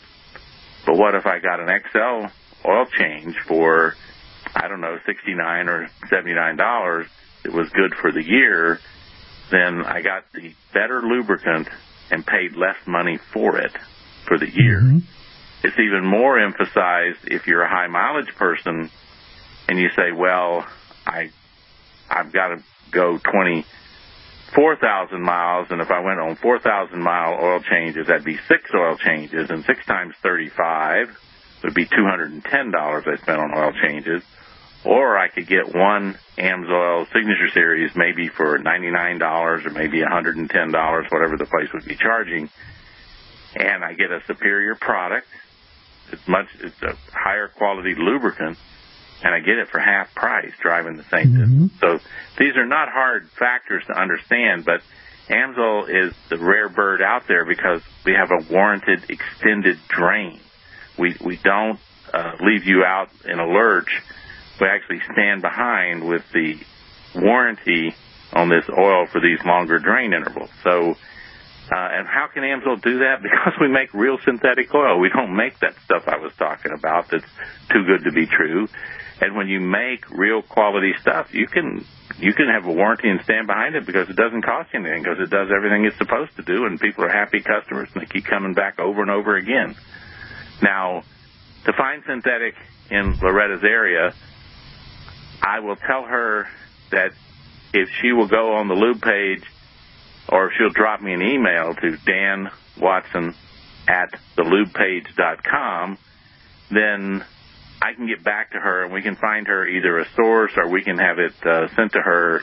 But 0.84 0.96
what 0.96 1.14
if 1.14 1.26
I 1.26 1.38
got 1.38 1.60
an 1.60 1.68
XL 1.90 2.26
oil 2.68 2.86
change 2.86 3.36
for, 3.46 3.94
I 4.54 4.68
don't 4.68 4.80
know, 4.80 4.98
69 5.06 5.68
or 5.68 5.88
$79 6.10 7.06
that 7.44 7.52
was 7.52 7.68
good 7.70 7.94
for 7.94 8.10
the 8.10 8.22
year, 8.22 8.80
then 9.50 9.84
I 9.84 10.02
got 10.02 10.24
the 10.32 10.54
better 10.72 11.02
lubricant 11.02 11.68
and 12.10 12.26
paid 12.26 12.56
less 12.56 12.76
money 12.86 13.18
for 13.32 13.58
it 13.58 13.72
for 14.26 14.38
the 14.38 14.50
year. 14.50 14.80
Mm-hmm. 14.80 14.98
It's 15.62 15.78
even 15.78 16.04
more 16.04 16.38
emphasized 16.38 17.26
if 17.26 17.46
you're 17.46 17.62
a 17.62 17.68
high 17.68 17.86
mileage 17.86 18.34
person 18.36 18.90
and 19.68 19.78
you 19.78 19.88
say, 19.96 20.12
well, 20.12 20.66
I, 21.06 21.30
I've 22.10 22.32
got 22.32 22.48
to 22.48 22.62
go 22.90 23.18
24,000 23.18 25.22
miles 25.22 25.68
and 25.70 25.80
if 25.80 25.90
I 25.90 26.00
went 26.00 26.20
on 26.20 26.36
4,000 26.36 27.00
mile 27.00 27.38
oil 27.42 27.60
changes, 27.60 28.06
that'd 28.06 28.24
be 28.24 28.38
six 28.48 28.70
oil 28.74 28.96
changes 28.96 29.50
and 29.50 29.64
six 29.64 29.84
times 29.86 30.14
35 30.22 31.16
would 31.64 31.74
be 31.74 31.86
$210 31.86 32.44
I 32.44 33.16
spent 33.16 33.38
on 33.38 33.56
oil 33.56 33.72
changes. 33.82 34.22
Or 34.84 35.16
I 35.16 35.28
could 35.28 35.46
get 35.46 35.74
one 35.74 36.18
AMSOIL 36.36 37.06
signature 37.06 37.48
series 37.54 37.90
maybe 37.96 38.28
for 38.28 38.58
$99 38.58 39.66
or 39.66 39.70
maybe 39.70 40.00
$110, 40.00 41.10
whatever 41.10 41.38
the 41.38 41.46
place 41.46 41.72
would 41.72 41.86
be 41.86 41.96
charging. 41.96 42.50
And 43.56 43.82
I 43.82 43.94
get 43.94 44.10
a 44.10 44.20
superior 44.26 44.74
product. 44.74 45.26
It's 46.12 46.28
much, 46.28 46.48
it's 46.60 46.82
a 46.82 46.94
higher 47.12 47.48
quality 47.48 47.94
lubricant 47.96 48.58
and 49.24 49.34
I 49.34 49.40
get 49.40 49.58
it 49.58 49.68
for 49.70 49.80
half 49.80 50.14
price 50.14 50.52
driving 50.60 50.96
the 50.96 51.04
same 51.04 51.34
Mhm. 51.34 51.38
distance. 51.38 51.80
So 51.80 51.98
these 52.38 52.56
are 52.56 52.66
not 52.66 52.88
hard 52.90 53.28
factors 53.30 53.84
to 53.86 53.98
understand, 53.98 54.64
but 54.64 54.82
AMSOIL 55.28 55.88
is 55.88 56.14
the 56.28 56.36
rare 56.38 56.68
bird 56.68 57.00
out 57.00 57.26
there 57.26 57.44
because 57.44 57.82
we 58.04 58.12
have 58.12 58.30
a 58.30 58.44
warranted 58.52 59.04
extended 59.08 59.78
drain. 59.88 60.38
We, 60.98 61.16
we 61.20 61.36
don't 61.38 61.80
uh, 62.12 62.36
leave 62.40 62.64
you 62.66 62.84
out 62.84 63.08
in 63.24 63.40
a 63.40 63.46
lurch 63.46 63.88
we 64.60 64.68
actually 64.68 65.00
stand 65.12 65.42
behind 65.42 66.04
with 66.04 66.22
the 66.32 66.56
warranty 67.14 67.94
on 68.32 68.48
this 68.48 68.64
oil 68.68 69.06
for 69.06 69.20
these 69.20 69.38
longer 69.44 69.78
drain 69.78 70.12
intervals. 70.12 70.50
So, 70.62 70.96
uh, 71.72 71.76
and 71.76 72.06
how 72.06 72.28
can 72.32 72.42
AMSOIL 72.42 72.82
do 72.82 72.98
that? 73.00 73.22
Because 73.22 73.54
we 73.60 73.68
make 73.68 73.92
real 73.94 74.18
synthetic 74.24 74.72
oil. 74.74 75.00
We 75.00 75.08
don't 75.08 75.34
make 75.34 75.58
that 75.60 75.74
stuff 75.84 76.04
I 76.06 76.18
was 76.18 76.32
talking 76.38 76.72
about 76.72 77.10
that's 77.10 77.26
too 77.72 77.84
good 77.84 78.04
to 78.04 78.12
be 78.12 78.26
true. 78.26 78.68
And 79.20 79.36
when 79.36 79.48
you 79.48 79.60
make 79.60 80.10
real 80.10 80.42
quality 80.42 80.92
stuff, 81.00 81.32
you 81.32 81.46
can 81.46 81.84
you 82.18 82.32
can 82.32 82.48
have 82.48 82.66
a 82.66 82.72
warranty 82.72 83.08
and 83.08 83.22
stand 83.22 83.46
behind 83.46 83.74
it 83.74 83.86
because 83.86 84.08
it 84.08 84.16
doesn't 84.16 84.42
cost 84.42 84.72
you 84.72 84.80
anything 84.80 85.02
because 85.02 85.18
it 85.20 85.30
does 85.30 85.48
everything 85.54 85.84
it's 85.84 85.96
supposed 85.98 86.36
to 86.36 86.42
do, 86.42 86.66
and 86.66 86.80
people 86.80 87.04
are 87.04 87.08
happy 87.08 87.40
customers 87.40 87.88
and 87.94 88.02
they 88.02 88.06
keep 88.06 88.24
coming 88.24 88.54
back 88.54 88.78
over 88.78 89.02
and 89.02 89.10
over 89.10 89.36
again. 89.36 89.74
Now, 90.62 91.02
to 91.64 91.72
find 91.72 92.02
synthetic 92.06 92.54
in 92.90 93.14
Loretta's 93.20 93.64
area, 93.64 94.14
I 95.42 95.60
will 95.60 95.76
tell 95.76 96.04
her 96.04 96.46
that 96.90 97.12
if 97.72 97.88
she 98.00 98.12
will 98.12 98.28
go 98.28 98.54
on 98.54 98.68
the 98.68 98.74
lube 98.74 99.02
page 99.02 99.42
or 100.28 100.46
if 100.46 100.52
she'll 100.56 100.70
drop 100.70 101.02
me 101.02 101.12
an 101.12 101.22
email 101.22 101.74
to 101.74 101.96
Dan 102.06 102.50
Watson 102.78 103.34
at 103.88 104.14
thelubepage.com, 104.36 105.98
then 106.70 107.24
I 107.84 107.92
can 107.94 108.06
get 108.06 108.24
back 108.24 108.52
to 108.52 108.58
her 108.58 108.84
and 108.84 108.92
we 108.92 109.02
can 109.02 109.16
find 109.16 109.46
her 109.46 109.66
either 109.66 109.98
a 109.98 110.06
source 110.16 110.52
or 110.56 110.68
we 110.70 110.82
can 110.82 110.98
have 110.98 111.18
it 111.18 111.34
uh, 111.44 111.68
sent 111.76 111.92
to 111.92 112.00
her 112.00 112.40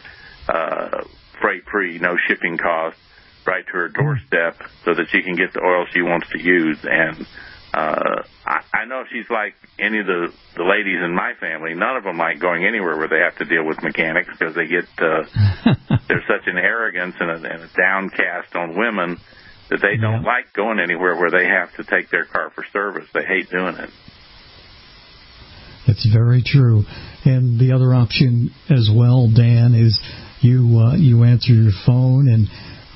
uh, 0.48 1.04
freight 1.42 1.64
free, 1.72 1.98
no 2.00 2.16
shipping 2.28 2.58
cost, 2.58 2.98
right 3.48 3.66
to 3.66 3.72
her 3.72 3.90
doorstep 3.90 4.58
so 4.86 4.94
that 4.94 5.08
she 5.12 5.22
can 5.24 5.36
get 5.36 5.54
the 5.54 5.62
oil 5.64 5.86
she 5.94 6.02
wants 6.02 6.28
to 6.30 6.40
use. 6.40 6.78
And 6.84 7.26
uh, 7.74 8.22
I, 8.46 8.62
I 8.82 8.86
know 8.86 9.04
she's 9.12 9.30
like 9.30 9.56
any 9.80 10.00
of 10.00 10.06
the, 10.06 10.28
the 10.58 10.64
ladies 10.64 11.00
in 11.04 11.16
my 11.16 11.34
family. 11.40 11.74
None 11.74 11.96
of 11.98 12.04
them 12.04 12.18
like 12.18 12.40
going 12.40 12.66
anywhere 12.66 12.98
where 12.98 13.08
they 13.08 13.20
have 13.20 13.38
to 13.38 13.46
deal 13.46 13.66
with 13.66 13.82
mechanics 13.82 14.30
because 14.38 14.54
they 14.54 14.68
get 14.68 14.86
uh, 15.00 15.24
there's 16.08 16.28
such 16.28 16.46
an 16.48 16.58
arrogance 16.58 17.16
and 17.20 17.32
a, 17.32 17.36
and 17.36 17.64
a 17.64 17.70
downcast 17.76 18.56
on 18.56 18.78
women 18.78 19.18
that 19.70 19.80
they 19.82 19.96
don't 19.98 20.22
Yeah. 20.22 20.28
like 20.38 20.54
going 20.54 20.80
anywhere 20.80 21.16
where 21.16 21.32
they 21.32 21.48
have 21.48 21.74
to 21.78 21.84
take 21.90 22.12
their 22.12 22.26
car 22.26 22.52
for 22.54 22.64
service. 22.74 23.08
They 23.14 23.24
hate 23.26 23.50
doing 23.50 23.76
it. 23.78 23.90
That's 25.88 26.08
very 26.14 26.44
true. 26.46 26.84
And 27.26 27.60
the 27.60 27.74
other 27.74 27.94
option 27.94 28.52
as 28.70 28.90
well, 28.94 29.30
Dan, 29.34 29.74
is 29.74 30.00
you 30.42 30.80
uh, 30.80 30.96
you 30.96 31.24
answer 31.24 31.54
your 31.54 31.72
phone, 31.86 32.30
and 32.30 32.48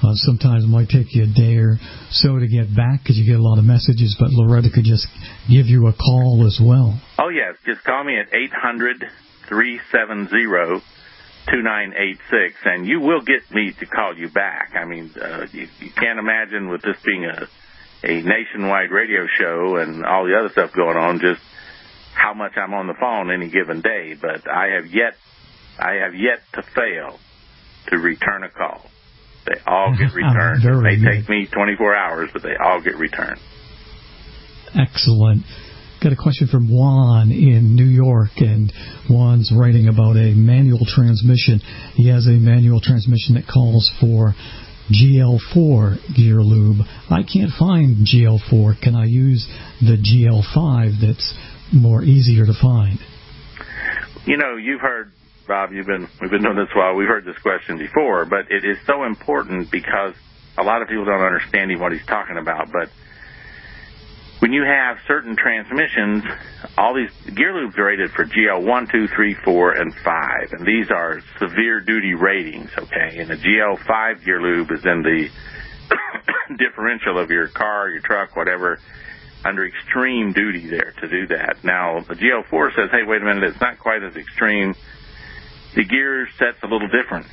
uh, 0.03 0.13
sometimes 0.15 0.63
it 0.63 0.67
might 0.67 0.89
take 0.89 1.13
you 1.13 1.23
a 1.23 1.27
day 1.27 1.57
or 1.57 1.77
so 2.11 2.39
to 2.39 2.47
get 2.47 2.75
back 2.75 3.01
because 3.03 3.17
you 3.17 3.25
get 3.25 3.39
a 3.39 3.43
lot 3.43 3.57
of 3.57 3.65
messages. 3.65 4.15
But 4.19 4.29
Loretta 4.31 4.69
could 4.73 4.85
just 4.85 5.07
give 5.49 5.67
you 5.67 5.87
a 5.87 5.93
call 5.93 6.45
as 6.45 6.59
well. 6.61 6.99
Oh 7.17 7.29
yes, 7.29 7.55
just 7.65 7.83
call 7.83 8.03
me 8.03 8.19
at 8.19 8.33
eight 8.33 8.53
hundred 8.53 9.03
three 9.47 9.79
seven 9.91 10.27
zero 10.29 10.81
two 11.49 11.61
nine 11.61 11.93
eight 11.97 12.17
six, 12.29 12.55
and 12.65 12.85
you 12.87 12.99
will 12.99 13.21
get 13.21 13.49
me 13.51 13.73
to 13.79 13.85
call 13.85 14.17
you 14.17 14.29
back. 14.29 14.73
I 14.75 14.85
mean, 14.85 15.11
uh, 15.19 15.45
you, 15.51 15.67
you 15.79 15.91
can't 15.95 16.19
imagine 16.19 16.69
with 16.69 16.81
this 16.81 16.97
being 17.05 17.25
a 17.25 17.47
a 18.03 18.21
nationwide 18.21 18.91
radio 18.91 19.25
show 19.39 19.77
and 19.77 20.05
all 20.05 20.25
the 20.25 20.37
other 20.37 20.49
stuff 20.49 20.71
going 20.75 20.97
on, 20.97 21.19
just 21.19 21.41
how 22.15 22.33
much 22.33 22.53
I'm 22.57 22.73
on 22.73 22.87
the 22.87 22.95
phone 22.99 23.31
any 23.31 23.49
given 23.49 23.81
day. 23.81 24.15
But 24.19 24.49
I 24.49 24.75
have 24.75 24.87
yet, 24.87 25.13
I 25.77 25.95
have 26.03 26.15
yet 26.15 26.39
to 26.53 26.63
fail 26.63 27.19
to 27.87 27.97
return 27.97 28.43
a 28.43 28.49
call. 28.49 28.89
They 29.45 29.59
all 29.67 29.95
get 29.97 30.13
returned. 30.15 30.63
It 30.63 30.81
may 30.81 31.19
take 31.19 31.29
me 31.29 31.47
24 31.51 31.95
hours, 31.95 32.29
but 32.33 32.41
they 32.41 32.55
all 32.55 32.81
get 32.81 32.95
returned. 32.95 33.39
Excellent. 34.73 35.43
Got 36.03 36.13
a 36.13 36.17
question 36.17 36.47
from 36.47 36.69
Juan 36.69 37.31
in 37.31 37.75
New 37.75 37.85
York, 37.85 38.37
and 38.37 38.71
Juan's 39.07 39.51
writing 39.55 39.87
about 39.87 40.17
a 40.17 40.33
manual 40.35 40.85
transmission. 40.85 41.61
He 41.95 42.09
has 42.09 42.27
a 42.27 42.31
manual 42.37 42.81
transmission 42.81 43.35
that 43.35 43.47
calls 43.47 43.89
for 43.99 44.35
GL4 44.91 46.15
gear 46.15 46.41
lube. 46.41 46.85
I 47.09 47.23
can't 47.23 47.51
find 47.57 48.05
GL4. 48.05 48.81
Can 48.81 48.95
I 48.95 49.05
use 49.05 49.47
the 49.81 49.97
GL5 49.97 51.01
that's 51.01 51.33
more 51.71 52.03
easier 52.03 52.45
to 52.45 52.53
find? 52.53 52.99
You 54.25 54.37
know, 54.37 54.55
you've 54.57 54.81
heard 54.81 55.11
Bob. 55.47 55.71
You've 55.71 55.85
been 55.85 56.07
we've 56.19 56.31
been 56.31 56.43
doing 56.43 56.55
this 56.55 56.69
a 56.73 56.77
while. 56.77 56.95
We've 56.95 57.07
heard 57.07 57.25
this 57.25 57.37
question 57.39 57.77
before, 57.77 58.25
but 58.25 58.51
it 58.51 58.65
is 58.65 58.77
so 58.85 59.03
important 59.03 59.71
because 59.71 60.15
a 60.57 60.63
lot 60.63 60.81
of 60.81 60.87
people 60.87 61.05
don't 61.05 61.21
understand 61.21 61.71
what 61.79 61.91
he's 61.91 62.05
talking 62.05 62.37
about. 62.37 62.71
But 62.71 62.89
when 64.39 64.51
you 64.51 64.63
have 64.63 64.97
certain 65.07 65.35
transmissions, 65.35 66.23
all 66.77 66.93
these 66.93 67.11
gear 67.35 67.53
lubes 67.53 67.77
are 67.77 67.85
rated 67.85 68.11
for 68.11 68.25
GL 68.25 68.65
one, 68.65 68.87
two, 68.91 69.07
three, 69.15 69.35
four, 69.45 69.71
and 69.71 69.93
five, 70.03 70.51
and 70.51 70.65
these 70.65 70.91
are 70.91 71.21
severe 71.39 71.79
duty 71.81 72.13
ratings. 72.13 72.69
Okay, 72.77 73.19
and 73.19 73.29
the 73.29 73.37
GL 73.37 73.85
five 73.85 74.23
gear 74.23 74.41
lube 74.41 74.71
is 74.71 74.83
in 74.85 75.03
the 75.03 75.29
differential 76.57 77.19
of 77.19 77.29
your 77.29 77.47
car, 77.47 77.89
your 77.89 78.01
truck, 78.01 78.35
whatever, 78.35 78.79
under 79.45 79.65
extreme 79.65 80.33
duty 80.33 80.67
there 80.67 80.93
to 80.99 81.07
do 81.07 81.27
that. 81.27 81.63
Now 81.63 81.99
the 82.01 82.15
GL4 82.15 82.75
says, 82.75 82.89
hey, 82.91 83.03
wait 83.05 83.21
a 83.21 83.25
minute, 83.25 83.43
it's 83.43 83.61
not 83.61 83.79
quite 83.79 84.03
as 84.03 84.15
extreme. 84.15 84.75
The 85.75 85.83
gear 85.83 86.27
set's 86.37 86.61
a 86.63 86.67
little 86.67 86.87
different. 86.87 87.27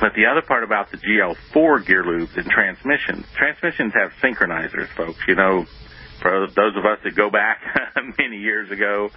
But 0.00 0.14
the 0.14 0.26
other 0.26 0.42
part 0.42 0.64
about 0.64 0.90
the 0.90 0.98
GL4 0.98 1.86
gear 1.86 2.04
lubes 2.04 2.36
and 2.36 2.46
transmissions, 2.50 3.26
transmissions 3.34 3.94
have 3.94 4.12
synchronizers, 4.22 4.88
folks. 4.88 5.20
You 5.26 5.34
know, 5.34 5.66
for 6.20 6.46
those 6.54 6.74
of 6.76 6.84
us 6.84 6.98
that 7.04 7.14
go 7.14 7.30
back 7.30 7.60
many 8.18 8.38
years 8.38 8.70
ago, 8.70 9.10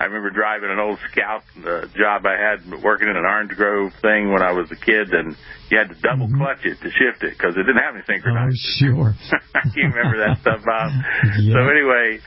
I 0.00 0.04
remember 0.04 0.30
driving 0.30 0.70
an 0.70 0.78
old 0.78 0.98
Scout 1.10 1.42
the 1.56 1.90
job 1.96 2.26
I 2.26 2.36
had 2.36 2.82
working 2.82 3.08
in 3.08 3.16
an 3.16 3.24
Orange 3.24 3.52
Grove 3.52 3.92
thing 4.02 4.32
when 4.32 4.42
I 4.42 4.52
was 4.52 4.70
a 4.70 4.76
kid, 4.76 5.12
and 5.12 5.36
you 5.70 5.78
had 5.78 5.88
to 5.88 5.98
double 6.00 6.26
mm-hmm. 6.26 6.42
clutch 6.42 6.64
it 6.64 6.80
to 6.80 6.90
shift 6.90 7.22
it 7.22 7.36
because 7.36 7.54
it 7.56 7.64
didn't 7.64 7.82
have 7.82 7.94
any 7.94 8.04
Oh, 8.08 8.12
synchronizers. 8.12 8.62
sure. 8.78 9.14
you 9.76 9.88
remember 9.88 10.18
that 10.26 10.38
stuff, 10.40 10.60
Bob? 10.64 10.90
Yeah. 11.38 11.54
So 11.54 11.60
anyway, 11.68 12.18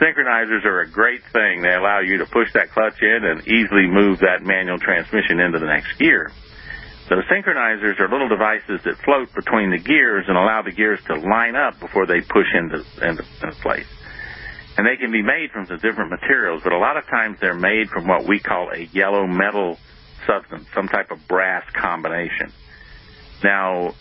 synchronizers 0.00 0.64
are 0.64 0.80
a 0.80 0.90
great 0.90 1.22
thing. 1.32 1.62
They 1.62 1.74
allow 1.74 2.00
you 2.00 2.18
to 2.18 2.26
push 2.26 2.52
that 2.54 2.70
clutch 2.70 3.00
in 3.02 3.24
and 3.24 3.40
easily 3.46 3.86
move 3.86 4.20
that 4.20 4.42
manual 4.42 4.78
transmission 4.78 5.40
into 5.40 5.58
the 5.58 5.66
next 5.66 5.98
gear. 5.98 6.30
So 7.08 7.16
synchronizers 7.30 8.00
are 8.00 8.08
little 8.08 8.28
devices 8.28 8.80
that 8.84 8.96
float 9.04 9.34
between 9.34 9.70
the 9.70 9.78
gears 9.78 10.24
and 10.26 10.38
allow 10.38 10.62
the 10.62 10.72
gears 10.72 11.00
to 11.06 11.16
line 11.16 11.54
up 11.54 11.78
before 11.78 12.06
they 12.06 12.22
push 12.22 12.46
into, 12.54 12.82
into, 13.02 13.24
into 13.42 13.54
place. 13.60 13.86
And 14.78 14.86
they 14.86 14.96
can 14.96 15.12
be 15.12 15.22
made 15.22 15.50
from 15.52 15.66
some 15.66 15.78
different 15.80 16.10
materials, 16.10 16.62
but 16.64 16.72
a 16.72 16.78
lot 16.78 16.96
of 16.96 17.06
times 17.06 17.38
they're 17.40 17.54
made 17.54 17.90
from 17.90 18.08
what 18.08 18.26
we 18.26 18.40
call 18.40 18.70
a 18.70 18.88
yellow 18.92 19.26
metal 19.26 19.78
substance, 20.26 20.66
some 20.74 20.88
type 20.88 21.10
of 21.10 21.28
brass 21.28 21.64
combination. 21.74 22.52
Now, 23.42 23.94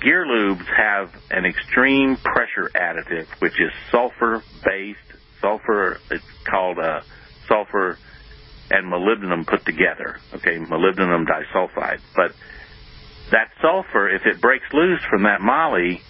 gear 0.00 0.24
lubes 0.24 0.64
have 0.66 1.12
an 1.30 1.44
extreme 1.44 2.16
pressure 2.16 2.70
additive, 2.74 3.26
which 3.40 3.60
is 3.60 3.72
sulfur 3.90 4.42
based. 4.64 5.00
Sulfur, 5.40 6.00
it's 6.10 6.24
called 6.44 6.78
uh, 6.78 7.00
sulfur 7.48 7.98
and 8.70 8.90
molybdenum 8.90 9.46
put 9.46 9.64
together. 9.64 10.18
Okay, 10.34 10.58
molybdenum 10.58 11.26
disulfide. 11.26 12.00
But 12.14 12.34
that 13.30 13.50
sulfur, 13.60 14.08
if 14.08 14.22
it 14.24 14.40
breaks 14.40 14.66
loose 14.72 15.00
from 15.10 15.24
that 15.24 15.40
moly, 15.40 16.00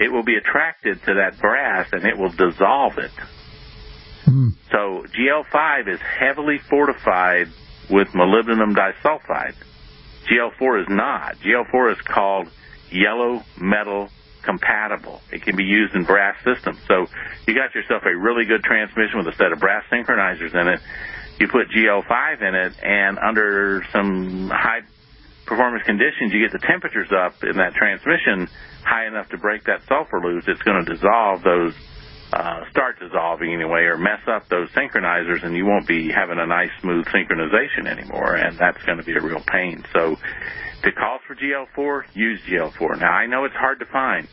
it 0.00 0.08
will 0.10 0.24
be 0.24 0.36
attracted 0.36 1.02
to 1.04 1.14
that 1.14 1.38
brass 1.38 1.88
and 1.92 2.04
it 2.04 2.16
will 2.16 2.30
dissolve 2.30 2.98
it. 2.98 3.12
Hmm. 4.24 4.50
So 4.70 5.04
GL5 5.06 5.88
is 5.88 6.00
heavily 6.00 6.58
fortified 6.58 7.48
with 7.90 8.08
molybdenum 8.08 8.74
disulfide. 8.74 9.54
GL4 10.26 10.82
is 10.82 10.88
not. 10.88 11.36
GL4 11.40 11.92
is 11.92 12.00
called 12.02 12.48
yellow 12.90 13.42
metal 13.58 14.08
compatible. 14.42 15.20
It 15.30 15.42
can 15.42 15.56
be 15.56 15.64
used 15.64 15.94
in 15.94 16.04
brass 16.04 16.36
systems. 16.44 16.78
So 16.86 17.06
you 17.46 17.54
got 17.54 17.74
yourself 17.74 18.02
a 18.04 18.16
really 18.16 18.44
good 18.44 18.62
transmission 18.62 19.18
with 19.18 19.28
a 19.28 19.36
set 19.36 19.52
of 19.52 19.60
brass 19.60 19.84
synchronizers 19.90 20.54
in 20.54 20.68
it. 20.68 20.80
You 21.42 21.48
put 21.48 21.70
GL5 21.74 22.40
in 22.40 22.54
it, 22.54 22.72
and 22.84 23.18
under 23.18 23.84
some 23.90 24.48
high 24.48 24.82
performance 25.44 25.82
conditions, 25.82 26.32
you 26.32 26.38
get 26.38 26.52
the 26.52 26.64
temperatures 26.64 27.10
up 27.10 27.42
in 27.42 27.56
that 27.56 27.74
transmission 27.74 28.46
high 28.84 29.08
enough 29.08 29.28
to 29.30 29.38
break 29.38 29.64
that 29.64 29.82
sulfur 29.88 30.20
loose. 30.20 30.44
It's 30.46 30.62
going 30.62 30.84
to 30.84 30.94
dissolve 30.94 31.42
those, 31.42 31.74
uh, 32.32 32.70
start 32.70 33.00
dissolving 33.00 33.52
anyway, 33.52 33.90
or 33.90 33.98
mess 33.98 34.20
up 34.28 34.48
those 34.50 34.70
synchronizers, 34.70 35.44
and 35.44 35.56
you 35.56 35.66
won't 35.66 35.88
be 35.88 36.12
having 36.14 36.38
a 36.38 36.46
nice 36.46 36.70
smooth 36.80 37.06
synchronization 37.06 37.90
anymore, 37.90 38.36
and 38.36 38.56
that's 38.56 38.80
going 38.84 38.98
to 38.98 39.04
be 39.04 39.14
a 39.14 39.20
real 39.20 39.42
pain. 39.44 39.84
So 39.92 40.12
if 40.78 40.84
it 40.84 40.94
calls 40.94 41.22
for 41.26 41.34
GL4, 41.34 42.04
use 42.14 42.40
GL4. 42.48 43.00
Now 43.00 43.10
I 43.10 43.26
know 43.26 43.46
it's 43.46 43.56
hard 43.56 43.80
to 43.80 43.86
find, 43.86 44.28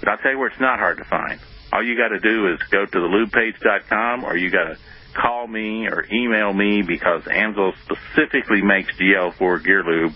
but 0.00 0.10
I'll 0.10 0.18
tell 0.18 0.32
you 0.32 0.38
where 0.38 0.48
it's 0.48 0.60
not 0.60 0.78
hard 0.78 0.98
to 0.98 1.04
find. 1.04 1.40
All 1.72 1.82
you 1.82 1.96
got 1.96 2.08
to 2.08 2.20
do 2.20 2.52
is 2.52 2.60
go 2.70 2.84
to 2.84 2.98
thelubepage.com, 2.98 4.24
or 4.24 4.36
you 4.36 4.50
got 4.50 4.64
to 4.64 4.76
call 5.14 5.46
me 5.46 5.86
or 5.86 6.04
email 6.12 6.52
me 6.52 6.82
because 6.82 7.22
Amsoil 7.24 7.72
specifically 7.84 8.62
makes 8.62 8.94
GL4 8.96 9.64
gear 9.64 9.82
lube 9.82 10.14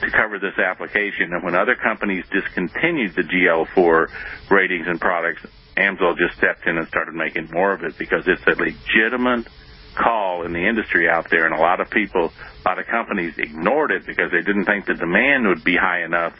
to 0.00 0.10
cover 0.10 0.38
this 0.38 0.58
application. 0.58 1.32
And 1.32 1.42
when 1.42 1.54
other 1.54 1.76
companies 1.76 2.24
discontinued 2.30 3.14
the 3.14 3.22
GL4 3.22 4.08
ratings 4.50 4.86
and 4.86 5.00
products, 5.00 5.42
Amsoil 5.76 6.16
just 6.16 6.36
stepped 6.36 6.66
in 6.66 6.76
and 6.76 6.86
started 6.88 7.14
making 7.14 7.50
more 7.52 7.72
of 7.72 7.82
it 7.82 7.96
because 7.96 8.24
it's 8.26 8.42
a 8.46 8.60
legitimate 8.60 9.46
call 9.94 10.44
in 10.44 10.52
the 10.52 10.66
industry 10.66 11.08
out 11.08 11.30
there. 11.30 11.46
And 11.46 11.54
a 11.54 11.60
lot 11.60 11.80
of 11.80 11.90
people, 11.90 12.32
a 12.64 12.68
lot 12.68 12.78
of 12.78 12.86
companies 12.86 13.34
ignored 13.38 13.90
it 13.90 14.06
because 14.06 14.30
they 14.30 14.42
didn't 14.42 14.64
think 14.64 14.86
the 14.86 14.94
demand 14.94 15.46
would 15.46 15.64
be 15.64 15.76
high 15.76 16.04
enough 16.04 16.34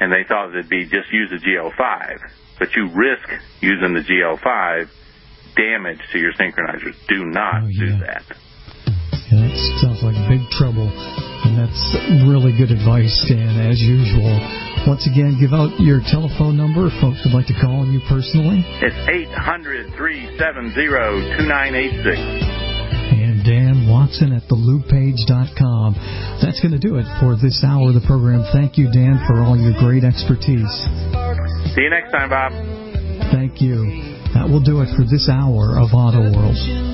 and 0.00 0.12
they 0.12 0.24
thought 0.26 0.50
it'd 0.50 0.68
be 0.68 0.84
just 0.84 1.12
use 1.12 1.30
the 1.30 1.36
GL5. 1.36 2.30
But 2.58 2.74
you 2.74 2.88
risk 2.88 3.28
using 3.60 3.94
the 3.94 4.00
GL5 4.00 4.88
damage 5.56 6.00
to 6.12 6.18
your 6.18 6.32
synchronizers. 6.34 6.94
Do 7.08 7.24
not 7.26 7.62
Oh, 7.64 7.68
do 7.68 7.98
that. 8.04 8.22
Yeah, 9.30 9.40
that 9.48 9.56
sounds 9.82 10.02
like 10.02 10.14
big 10.28 10.42
trouble. 10.52 10.86
And 11.44 11.58
that's 11.58 11.82
really 12.28 12.52
good 12.56 12.70
advice, 12.70 13.12
Dan, 13.28 13.56
as 13.70 13.80
usual. 13.80 14.32
Once 14.86 15.06
again, 15.08 15.36
give 15.40 15.52
out 15.52 15.72
your 15.80 16.00
telephone 16.12 16.56
number 16.56 16.86
if 16.88 16.94
folks 17.00 17.20
would 17.24 17.32
like 17.32 17.46
to 17.48 17.56
call 17.60 17.80
on 17.84 17.92
you 17.92 18.00
personally. 18.08 18.60
It's 18.84 18.96
800 19.32 19.92
370 19.96 20.74
2986. 21.40 22.20
And 23.14 23.44
Dan 23.44 23.88
Watson 23.88 24.32
at 24.32 24.42
thelubepage.com. 24.48 25.94
That's 26.42 26.60
going 26.60 26.72
to 26.72 26.82
do 26.82 26.96
it 26.96 27.06
for 27.20 27.36
this 27.36 27.64
hour 27.64 27.88
of 27.88 27.94
the 27.94 28.04
program. 28.06 28.44
Thank 28.52 28.76
you, 28.76 28.90
Dan, 28.92 29.20
for 29.26 29.40
all 29.42 29.56
your 29.56 29.72
great 29.80 30.04
expertise. 30.04 30.68
See 31.74 31.82
you 31.82 31.90
next 31.90 32.12
time, 32.12 32.28
Bob. 32.30 32.52
Thank 33.32 33.60
you. 33.60 34.13
That 34.34 34.50
will 34.50 34.60
do 34.60 34.80
it 34.80 34.88
for 34.96 35.04
this 35.04 35.28
hour 35.28 35.78
of 35.78 35.94
Auto 35.94 36.20
World. 36.20 36.93